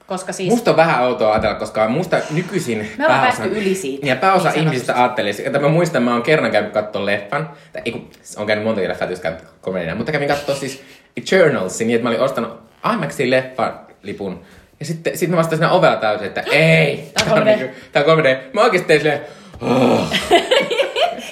[0.06, 0.50] Koska siis...
[0.50, 4.50] Musta on vähän outoa ajatella, koska musta nykyisin Me ollaan päästy yli siitä, Ja pääosa
[4.50, 8.10] niin ihmisistä ajattelisi, että mä muistan, mä oon kerran käynyt katsoa leffan, tai ei kun,
[8.36, 10.82] on käynyt monta leffaa, jos käynyt komediana, mutta kävin katsoa siis
[11.16, 14.42] Eternalsin, niin että mä olin ostanut IMAXin leffan lipun.
[14.80, 17.44] Ja sitten sit mä vastasin siinä ovella täysin, että ei, Tää on 3D.
[17.44, 18.28] niinku- tää on 3D.
[18.52, 19.20] Mä oikeesti tein silleen,
[19.60, 20.10] oh.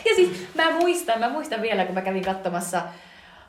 [0.05, 2.83] Ja siis mä muistan, mä muistan vielä, kun mä kävin katsomassa,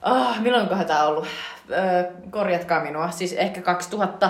[0.01, 1.27] oh, milloinkohan tää on ollut,
[1.71, 4.29] öö, korjatkaa minua, siis ehkä 2000,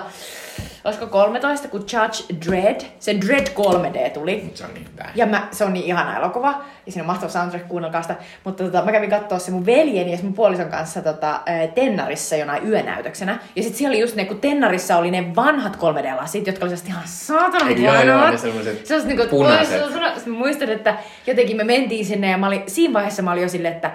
[0.83, 4.51] olisiko 13, kun Judge Dredd, se Dredd 3D tuli.
[4.55, 5.09] se on niin hyvä.
[5.15, 6.49] Ja mä, se on niin ihana elokuva,
[6.85, 8.15] ja siinä on mahtava soundtrack, kuunnelkaa sitä.
[8.43, 11.39] Mutta tota, mä kävin katsoa se mun veljeni ja mun puolison kanssa tota,
[11.75, 13.39] Tennarissa jonain yönäytöksenä.
[13.55, 16.87] Ja sit siellä oli just ne, kun Tennarissa oli ne vanhat 3D-lasit, jotka oli sellaiset
[16.87, 19.81] ihan saatana Eikö joo, joo, ne Sellaiset niinku, punaiset.
[19.83, 20.95] oi, se on- Sitten mä muistan, että
[21.27, 23.91] jotenkin me mentiin sinne ja mä olin, siinä vaiheessa mä olin jo silleen, että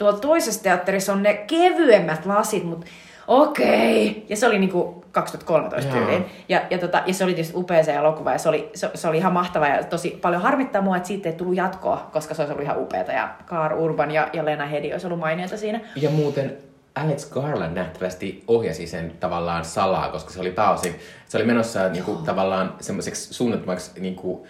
[0.00, 2.86] tuolla toisessa teatterissa on ne kevyemmät lasit, mutta
[3.28, 4.26] okei.
[4.28, 5.98] Ja se oli niinku 2013 Jaa.
[5.98, 6.26] tyyliin.
[6.48, 9.08] Ja, ja, tota, ja se oli tietysti upea se elokuva ja se oli, se, se
[9.08, 12.42] oli ihan mahtava ja tosi paljon harmittaa mua, että siitä ei tullut jatkoa, koska se
[12.42, 15.80] olisi ollut ihan upeata ja Kaar Urban ja, ja Lena Hedi olisi ollut mainioita siinä.
[15.96, 16.56] Ja muuten
[16.94, 20.94] Alex Garland nähtävästi ohjasi sen tavallaan salaa, koska se oli pääosin,
[21.28, 24.46] se oli menossa niinku, tavallaan semmoiseksi suunnattomaksi niinku,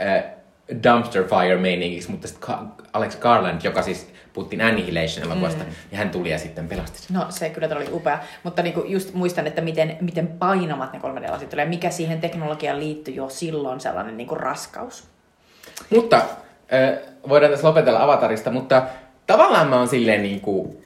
[0.00, 0.24] äh,
[0.84, 2.56] dumpster fire meiningiksi, mutta sitten
[2.92, 5.70] Alex Garland, joka siis puhuttiin Annihilation elokuvasta, mm.
[5.90, 7.16] niin hän tuli ja sitten pelasti sen.
[7.16, 11.54] No se kyllä oli upea, mutta niinku just muistan, että miten, miten painavat ne 3D-lasit
[11.54, 15.04] oli ja mikä siihen teknologiaan liittyi jo silloin sellainen niinku raskaus.
[15.90, 18.82] Mutta äh, voidaan tässä lopetella Avatarista, mutta
[19.26, 20.81] tavallaan mä oon silleen niinku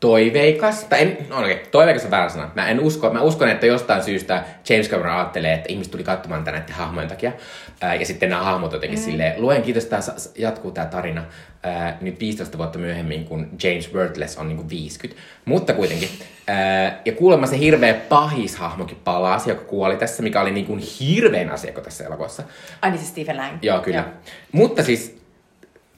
[0.00, 2.50] toiveikas, tai en, no okei, toiveikas on väärä sana.
[2.54, 6.44] Mä en usko, mä uskon, että jostain syystä James Cameron ajattelee, että ihmiset tuli katsomaan
[6.44, 7.32] tätä näiden hahmojen takia.
[7.80, 9.04] Ää, ja sitten nämä hahmot jotenkin mm.
[9.04, 11.24] silleen, luen kiitos, sa- jatkuu tää tarina
[11.62, 15.22] ää, nyt 15 vuotta myöhemmin, kun James Wordless on niinku 50.
[15.44, 16.08] Mutta kuitenkin.
[16.46, 21.72] Ää, ja kuulemma se hirveä pahishahmokin palasi, joka kuoli tässä, mikä oli niinku hirveän asia
[21.72, 22.42] koko tässä elokuvassa.
[22.82, 23.58] Ai niin se Stephen Lang.
[23.62, 24.04] Joo, kyllä.
[24.52, 25.20] Mutta siis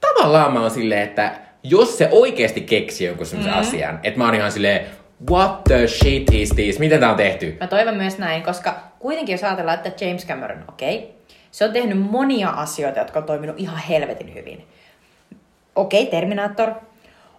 [0.00, 3.68] tavallaan mä oon silleen, että jos se oikeasti keksi jonkun semmoisen mm-hmm.
[3.68, 4.86] asian, että mä oon ihan silleen,
[5.30, 6.78] what the shit is this?
[6.78, 7.56] Miten tää on tehty?
[7.60, 11.08] Mä toivon myös näin, koska kuitenkin jos ajatellaan, että James Cameron, okei, okay,
[11.50, 14.64] se on tehnyt monia asioita, jotka on toiminut ihan helvetin hyvin.
[15.76, 16.70] Okei, okay, Terminator.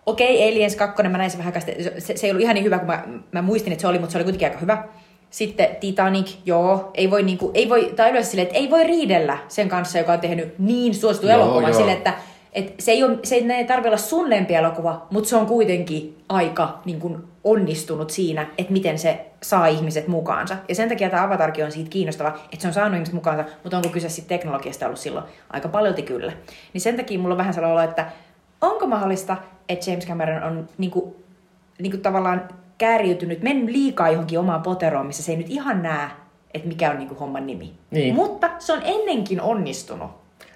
[0.06, 1.54] Okei, okay, Aliens 2, mä näin se vähän.
[2.00, 4.12] Se, se ei ollut ihan niin hyvä, kuin mä, mä muistin, että se oli, mutta
[4.12, 4.84] se oli kuitenkin aika hyvä.
[5.30, 9.38] Sitten Titanic, joo, ei voi niinku, ei voi, tai yleensä silleen, että ei voi riidellä
[9.48, 11.78] sen kanssa, joka on tehnyt niin suosittu elokuvan, joo.
[11.78, 12.14] silleen, että
[12.54, 16.80] et se ei, ole, se ei, tarvitse olla sun lempielokuva, mutta se on kuitenkin aika
[16.86, 20.58] niin kuin, onnistunut siinä, että miten se saa ihmiset mukaansa.
[20.68, 23.78] Ja sen takia tämä Avatarkin on siitä kiinnostava, että se on saanut ihmiset mukaansa, mutta
[23.78, 25.26] onko kyse sitten teknologiasta ollut silloin?
[25.50, 26.34] Aika paljolti kyllä.
[26.74, 28.12] Niin sen takia mulla on vähän sellainen olo, että
[28.62, 29.38] onko mahdollista,
[29.70, 31.16] että James Cameron on niin kuin,
[31.80, 32.48] niin kuin tavallaan
[32.78, 36.10] kääriytynyt, mennyt liikaa johonkin omaan poteroon, missä se ei nyt ihan näe
[36.54, 37.74] että mikä on niinku homman nimi.
[37.92, 38.16] Niin.
[38.16, 40.12] Mutta se on ennenkin onnistunut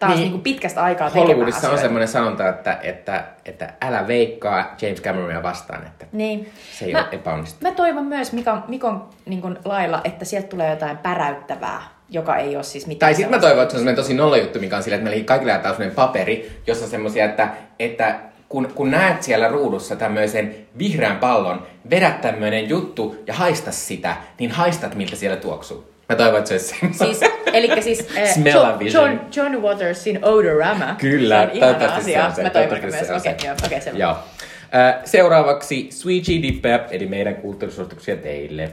[0.07, 0.21] taas Niin.
[0.23, 5.43] niinku pitkästä aikaa tekemään Hollywoodissa on semmoinen sanonta, että, että, että älä veikkaa James Cameronia
[5.43, 6.51] vastaan, että Niin.
[6.73, 7.71] se ei Mä- ole epäonnistunut.
[7.71, 12.55] Mä toivon myös Mikon, Mikon niin kuin lailla, että sieltä tulee jotain päräyttävää, joka ei
[12.55, 14.83] ole siis mitään Tai sitten mä toivon, että se on tosi nolla juttu, mikä on
[14.83, 17.47] silleen, että meillä kaikille jaetaan paperi, jossa on semmoisia, että,
[17.79, 18.19] että
[18.53, 24.51] kun, kun näet siellä ruudussa tämmöisen vihreän pallon, vedät tämmöinen juttu ja haista sitä, niin
[24.51, 25.89] haistat miltä siellä tuoksuu.
[26.09, 27.15] Mä toivon, että se olisi semmoinen.
[27.15, 28.87] Siis, eli siis Smell John.
[28.91, 30.95] John, John Watersin Odorama.
[30.99, 32.25] Kyllä, se on toivottavasti se asia.
[32.25, 32.43] on se.
[32.43, 32.93] Mä toivon myös.
[33.07, 33.47] se on Okei, se.
[33.47, 33.99] joo, okei, selvä.
[33.99, 34.15] Joo.
[34.63, 38.71] Ö, Seuraavaksi Sweetie Dippep, eli meidän kulttuurisuosituksia teille.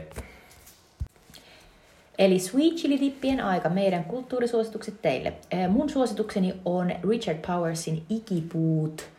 [2.19, 5.33] Eli Sweet Chili Dippien aika, meidän kulttuurisuositukset teille.
[5.69, 9.10] Mun suositukseni on Richard Powersin Ikipuut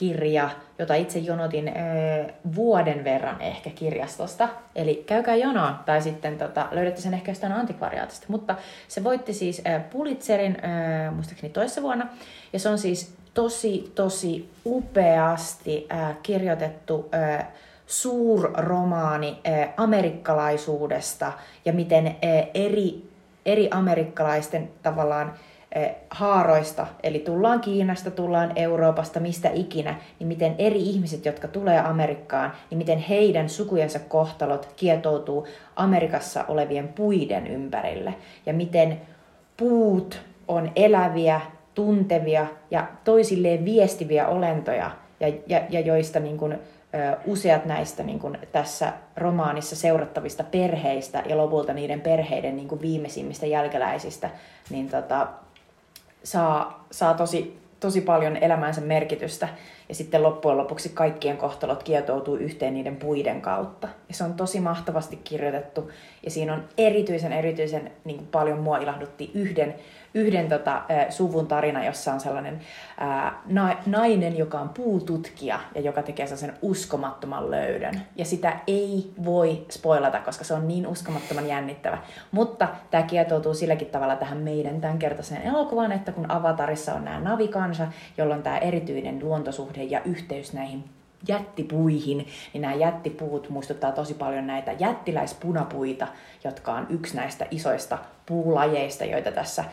[0.00, 4.48] kirja, jota itse jonotin eh, vuoden verran ehkä kirjastosta.
[4.74, 8.26] Eli käykää jonoon, tai sitten tota, löydätte sen ehkä jostain antikvariaatista.
[8.28, 8.56] Mutta
[8.88, 12.08] se voitti siis eh, Pulitzerin, eh, muistaakseni toissa vuonna,
[12.52, 17.46] ja se on siis tosi, tosi upeasti eh, kirjoitettu eh,
[17.86, 21.32] suurromaani eh, amerikkalaisuudesta
[21.64, 23.08] ja miten eh, eri,
[23.46, 25.32] eri amerikkalaisten tavallaan
[26.10, 32.52] haaroista, eli tullaan Kiinasta, tullaan Euroopasta, mistä ikinä, niin miten eri ihmiset, jotka tulee Amerikkaan,
[32.70, 35.46] niin miten heidän sukujensa kohtalot kietoutuu
[35.76, 38.14] Amerikassa olevien puiden ympärille.
[38.46, 39.00] Ja miten
[39.56, 41.40] puut on eläviä,
[41.74, 44.90] tuntevia ja toisilleen viestiviä olentoja,
[45.20, 46.58] ja, ja, ja joista niin kuin,
[47.26, 53.46] useat näistä niin kuin tässä romaanissa seurattavista perheistä ja lopulta niiden perheiden niin kuin viimeisimmistä
[53.46, 54.30] jälkeläisistä,
[54.70, 55.26] niin tota,
[56.24, 59.48] saa, saa tosi, tosi paljon elämänsä merkitystä.
[59.88, 63.88] Ja sitten loppujen lopuksi kaikkien kohtalot kietoutuu yhteen niiden puiden kautta.
[64.08, 65.90] Ja se on tosi mahtavasti kirjoitettu.
[66.24, 69.74] Ja siinä on erityisen, erityisen niin kuin paljon mua ilahdutti yhden,
[70.14, 72.60] yhden tota, suvun tarina, jossa on sellainen
[73.02, 78.00] äh, na- nainen, joka on puututkija ja joka tekee sellaisen uskomattoman löydön.
[78.16, 81.98] Ja sitä ei voi spoilata, koska se on niin uskomattoman jännittävä.
[82.30, 87.86] Mutta tämä kietoutuu silläkin tavalla tähän meidän tämänkertaiseen elokuvaan, että kun Avatarissa on nämä navikansa,
[88.18, 90.84] jolla on tämä erityinen luontosuhde ja yhteys näihin
[91.28, 96.06] jättipuihin, niin nämä jättipuut muistuttaa tosi paljon näitä jättiläispunapuita,
[96.44, 99.64] jotka on yksi näistä isoista puulajeista, joita tässä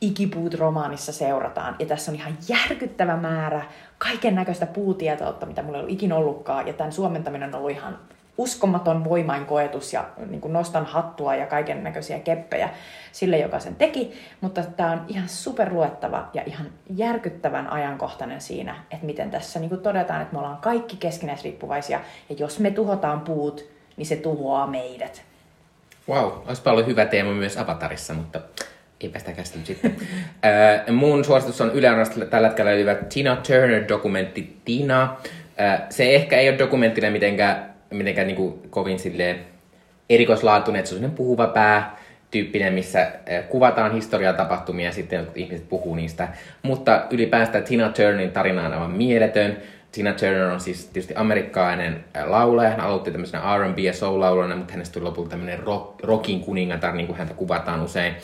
[0.00, 1.76] Ikipuut-romaanissa seurataan.
[1.78, 3.62] Ja tässä on ihan järkyttävä määrä
[3.98, 6.66] kaiken näköistä puutietoutta, mitä mulla ei ollut ikinä ollutkaan.
[6.66, 7.98] Ja tämän suomentaminen on ollut ihan
[8.38, 12.70] uskomaton voimainkoetus ja niin kuin nostan hattua ja kaiken näköisiä keppejä
[13.12, 14.12] sille, joka sen teki.
[14.40, 16.66] Mutta tämä on ihan superluettava ja ihan
[16.96, 22.00] järkyttävän ajankohtainen siinä, että miten tässä niin kuin todetaan, että me ollaan kaikki keskinäisriippuvaisia.
[22.28, 23.64] Ja jos me tuhotaan puut,
[23.96, 25.22] niin se tuhoaa meidät.
[26.08, 28.40] Wow, olisipa ollut hyvä teema myös Avatarissa, mutta
[29.00, 29.96] eipä sitä käsitelty sitten.
[30.88, 31.88] Ö, mun suositus on Yle
[32.30, 35.16] tällä hetkellä löytyvä Tina Turner-dokumentti Tina.
[35.60, 39.40] Ö, se ehkä ei ole dokumenttina mitenkään, mitenkään niinku kovin silleen
[40.10, 41.96] erikoislaatuinen, että se on puhuva pää
[42.30, 43.12] tyyppinen, missä
[43.48, 46.28] kuvataan historiaa tapahtumia ja sitten ihmiset puhuu niistä.
[46.62, 49.56] Mutta ylipäätään Tina Turnerin tarina on aivan mieletön.
[49.92, 52.70] Tina Turner on siis tietysti amerikkalainen laulaja.
[52.70, 57.06] Hän aloitti tämmöisenä R&B ja soul-laulana, mutta hänestä tuli lopulta tämmöinen rock, rockin kuningatar, niin
[57.06, 58.14] kuin häntä kuvataan usein.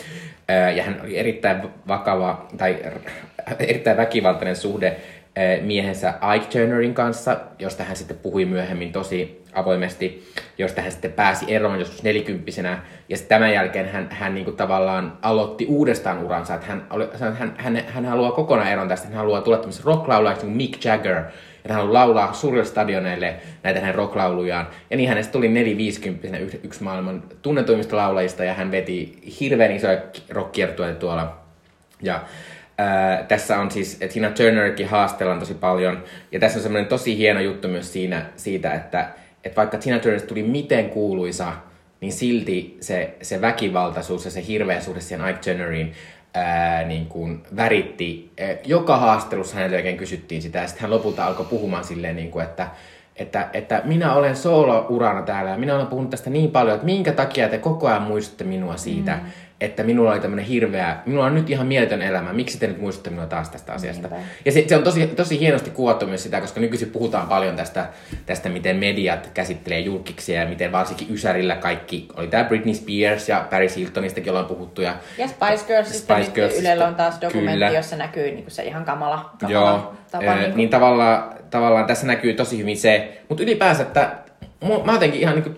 [0.76, 2.76] Ja hän oli erittäin vakava, tai
[3.58, 4.96] erittäin väkivaltainen suhde
[5.62, 11.54] miehensä Ike Turnerin kanssa, josta hän sitten puhui myöhemmin tosi avoimesti, josta hän sitten pääsi
[11.54, 12.82] eroon joskus nelikymppisenä.
[13.08, 16.86] Ja sitten tämän jälkeen hän, hän niin kuin tavallaan aloitti uudestaan uransa, että hän,
[17.38, 20.84] hän, hän, hän haluaa kokonaan eron tästä, hän haluaa tulla tämmöisen rocklaulajaksi niin kuin Mick
[20.84, 21.22] Jagger,
[21.68, 24.66] ja hän laulaa suurille stadioneille näitä hänen rocklaulujaan.
[24.90, 29.98] Ja niin hänestä tuli neliviisikymppisenä yksi, yksi maailman tunnetuimmista laulajista, ja hän veti hirveän isoja
[30.30, 31.36] rockkiertueita tuolla.
[32.02, 32.20] Ja
[32.78, 36.04] ää, tässä on siis, Tina Turnerkin haastellaan tosi paljon.
[36.32, 39.08] Ja tässä on semmoinen tosi hieno juttu myös siinä, siitä, että,
[39.44, 41.52] että vaikka Tina Turnerista tuli miten kuuluisa,
[42.00, 45.92] niin silti se, se väkivaltaisuus ja se hirveä suhde siihen Ike Turneriin
[46.34, 48.32] ää, niin kuin väritti.
[48.64, 52.44] Joka haastelussa häneltä oikein kysyttiin sitä, ja sitten hän lopulta alkoi puhumaan silleen, niin kuin,
[52.44, 52.68] että,
[53.16, 57.12] että, että minä olen solo-urana täällä, ja minä olen puhunut tästä niin paljon, että minkä
[57.12, 59.30] takia te koko ajan muistutte minua siitä, mm.
[59.64, 63.10] Että minulla oli tämmöinen hirveä, minulla on nyt ihan mieletön elämä, miksi te nyt muistutte
[63.10, 64.08] minua taas tästä asiasta?
[64.08, 64.26] Niinpä.
[64.44, 67.86] Ja se, se on tosi, tosi hienosti kuvattu myös sitä, koska nykyisin puhutaan paljon tästä,
[68.26, 73.46] tästä miten mediat käsittelee julkiksia ja miten varsinkin Ysärillä kaikki, oli tämä Britney Spears ja
[73.50, 74.82] Paris Hiltonistakin ollaan puhuttu.
[74.82, 77.70] Ja, Ja Spice Girlsista Spice Girlsista, Ylellä on taas dokumentti, kyllä.
[77.70, 80.24] jossa näkyy niin se ihan kamala, kamala Joo, tapa.
[80.24, 84.10] ö, niin kuin- niin tavallaan, tavallaan tässä näkyy tosi hyvin se, mutta ylipäänsä, että
[84.84, 85.50] mä jotenkin ihan niinku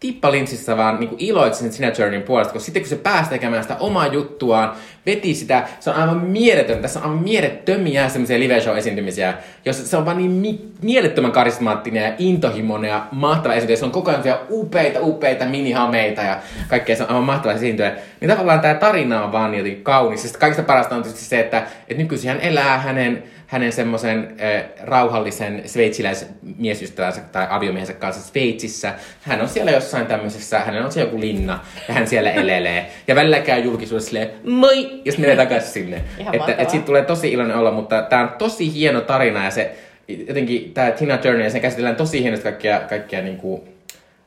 [0.00, 3.76] tippalinssissä vaan niin iloitsi sen Tina Turnerin puolesta, koska sitten kun se pääsi tekemään sitä
[3.76, 4.72] omaa juttuaan,
[5.06, 9.34] veti sitä, se on aivan mieletön, tässä on aivan mielettömiä semmoisia live show esiintymisiä,
[9.64, 13.76] jossa se on vaan niin mi- mielettömän karismaattinen ja intohimoinen ja mahtava esiintyjä.
[13.76, 16.38] Se on koko ajan upeita, upeita minihameita ja
[16.68, 17.92] kaikkea, se on aivan mahtava esiintyjä.
[18.20, 20.24] Niin tavallaan tämä tarina on vaan jotenkin kaunis.
[20.24, 24.64] Ja kaikista parasta on tietysti se, että, että nykyisin hän elää hänen hänen semmoisen äh,
[24.80, 28.94] rauhallisen sveitsiläismiesystävänsä tai aviomiehensä kanssa Sveitsissä.
[29.22, 32.90] Hän on siellä jossain tämmöisessä, hänellä on siellä joku linna ja hän siellä elelee.
[33.06, 35.96] Ja välillä käy julkisuudessa silleen, moi, ja sitten menee takaisin sinne.
[36.18, 39.50] Ihan että, et siitä tulee tosi iloinen olla, mutta tämä on tosi hieno tarina ja
[39.50, 39.76] se
[40.08, 43.68] jotenkin tämä Tina Turner ja sen käsitellään tosi hienosti kaikkia, kaikkia niinku,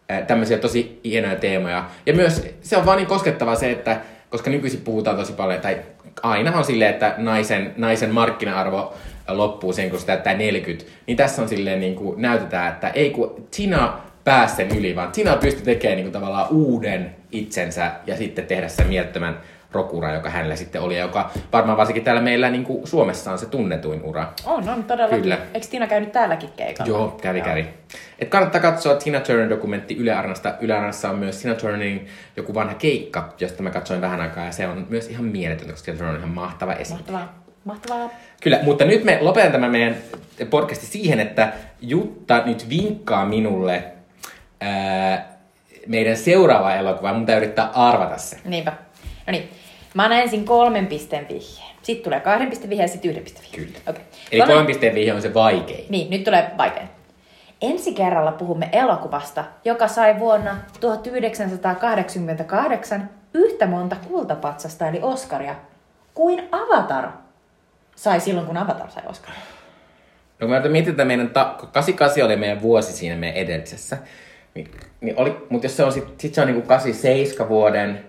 [0.10, 1.86] ää, tämmöisiä tosi hienoja teemoja.
[2.06, 5.78] Ja myös se on vaan niin koskettavaa se, että koska nykyisin puhutaan tosi paljon, tai
[6.24, 8.94] aina on silleen, että naisen, naisen markkina-arvo
[9.28, 13.10] loppuu sen, kun se täyttää 40, niin tässä on silleen niin kuin näytetään, että ei
[13.10, 18.18] kun Tina pääsi sen yli, vaan Tina pystyi tekemään niin kuin tavallaan uuden itsensä ja
[18.18, 19.40] sitten tehdä sen mielettömän
[19.72, 23.38] rokura, joka hänellä sitten oli, ja joka varmaan varsinkin täällä meillä niin kuin Suomessa on
[23.38, 24.34] se tunnetuin ura.
[24.46, 25.22] On, on todellakin.
[25.22, 25.38] Kyllä.
[25.54, 26.90] Eikö Tiina käynyt täälläkin keikalla?
[26.90, 27.68] Joo, kävi, kävi.
[28.20, 30.54] Et kannattaa katsoa Tina Turner-dokumentti Yle Arnasta.
[30.62, 32.08] Yle Arnassa on myös Tina Turnerin
[32.38, 35.86] joku vanha keikka, josta mä katsoin vähän aikaa, ja se on myös ihan mieletöntä, koska
[35.86, 37.18] Tina Turner on ihan mahtava esiintyjä.
[37.18, 37.41] Mahtavaa.
[37.66, 38.10] Mahtavaa.
[38.44, 39.96] Kyllä, mutta nyt me lopetan tämän meidän
[40.50, 43.84] podcasti siihen, että Jutta nyt vinkkaa minulle
[44.62, 45.32] ää,
[45.88, 47.14] meidän seuraava elokuva.
[47.14, 48.38] Mun pitää yrittää arvata se.
[48.46, 48.74] Niinpä.
[49.28, 49.50] No niin.
[49.94, 51.72] Mä annan ensin kolmen pisteen vihjeen.
[51.82, 53.66] Sitten tulee kahden pisteen vihje ja sitten yhden pisteen vihje.
[53.66, 53.80] Kyllä.
[53.88, 54.04] Okei.
[54.32, 55.86] Eli Kolmen- kolmen pisteen vihje on se vaikein.
[55.90, 56.90] Niin, nyt tulee vaikein.
[57.62, 65.56] Ensi kerralla puhumme elokuvasta, joka sai vuonna 1988 yhtä monta kultapatsasta eli Oscaria
[66.14, 67.08] kuin Avatar
[68.02, 69.40] sai silloin, kun Avatar sai Oscaria.
[70.40, 73.98] No kun mä mietin, että meidän ta- kun 88 oli meidän vuosi siinä meidän edellisessä,
[74.54, 74.72] niin,
[75.02, 78.06] niin oli, mutta jos se on sit, sit se on niinku 87 vuoden,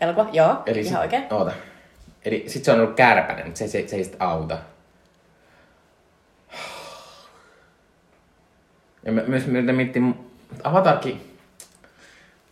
[0.00, 1.24] Elokuva, joo, eli ihan sit, oikein.
[1.30, 1.52] Oota.
[2.24, 4.58] Eli sit se on ollut kärpänen, mutta se, se, se ei sit auta.
[9.02, 10.14] Ja mä myös myötä miettin,
[10.64, 11.38] Avatarkin,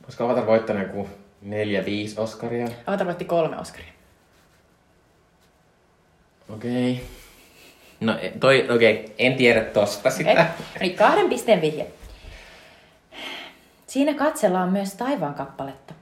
[0.02, 1.08] koska Avatar voittanut joku
[1.42, 2.68] neljä, viisi Oscaria.
[2.86, 3.95] Avatar voitti kolme Oscaria.
[6.54, 6.92] Okei.
[6.92, 7.04] Okay.
[8.00, 9.14] No e- toi, okei, okay.
[9.18, 10.30] en tiedä tosta sitä.
[10.30, 10.44] Okay.
[10.80, 11.86] Niin kahden pisteen vihje.
[13.86, 15.94] Siinä katsellaan myös taivaan kappaletta,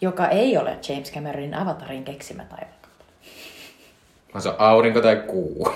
[0.00, 3.10] joka ei ole James Cameronin Avatarin keksimä taivaan kappale.
[4.32, 5.68] Vaan se on aurinko tai kuu.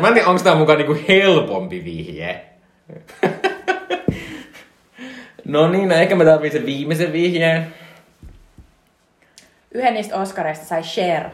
[0.00, 2.44] Mä en tiedä, onko tää mukaan niinku helpompi vihje.
[5.44, 7.74] no niin, no ehkä mä tarvitsen viimeisen vihjeen.
[9.74, 11.30] Yhden niistä Oscareista sai Cher.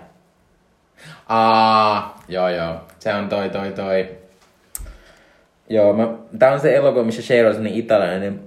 [1.29, 2.75] Aa, joo joo.
[2.99, 4.09] Se on toi toi toi.
[5.69, 6.09] Joo, mä,
[6.39, 8.41] tää on se elokuva, missä Cher on sellainen italialainen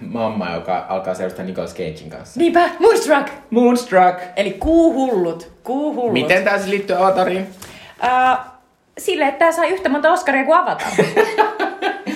[0.00, 2.40] mamma, joka alkaa seurata Nicolas Cagein kanssa.
[2.40, 3.28] Niinpä, Moonstruck!
[3.50, 4.18] Moonstruck.
[4.36, 5.52] Eli kuuhullut.
[5.64, 6.12] Kuuhullut.
[6.12, 7.46] Miten tää se liittyy Avatariin?
[8.02, 8.38] Uh,
[8.98, 10.88] sille, että tää sai yhtä monta Oscaria kuin Avatar.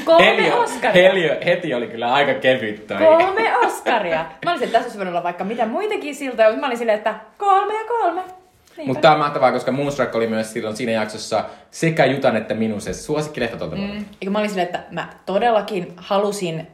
[0.07, 1.09] Kolme Oscaria.
[1.09, 2.99] Heli, heti oli kyllä aika kevyt toi.
[2.99, 4.27] Kolme Oscaria.
[4.45, 6.99] Mä olisin, että tässä olisi voinut olla vaikka mitä muitakin siltoja, mutta mä olin silleen,
[6.99, 8.21] että kolme ja kolme.
[8.21, 8.87] Niinpä.
[8.87, 12.81] Mutta tää on mahtavaa, koska Moonstruck oli myös silloin siinä jaksossa sekä Jutan että minun
[12.81, 13.87] se suosikki lehtotuotanto.
[13.87, 14.05] Mm.
[14.21, 16.67] Eikö mä olin silleen, että mä todellakin halusin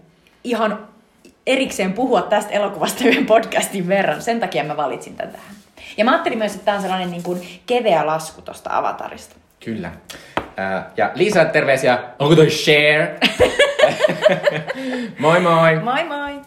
[0.44, 0.88] ihan
[1.46, 4.22] erikseen puhua tästä elokuvasta yhden podcastin verran.
[4.22, 5.54] Sen takia mä valitsin tän tähän.
[5.96, 9.36] Ja mä ajattelin myös, että tää on sellainen niin kuin keveä lasku tosta avatarista.
[9.64, 9.92] Kyllä.
[10.56, 11.98] Ää, ja Liisa, terveisiä.
[12.18, 13.18] Onko toi share?
[15.18, 15.76] moi moi!
[15.76, 16.40] Moi moi!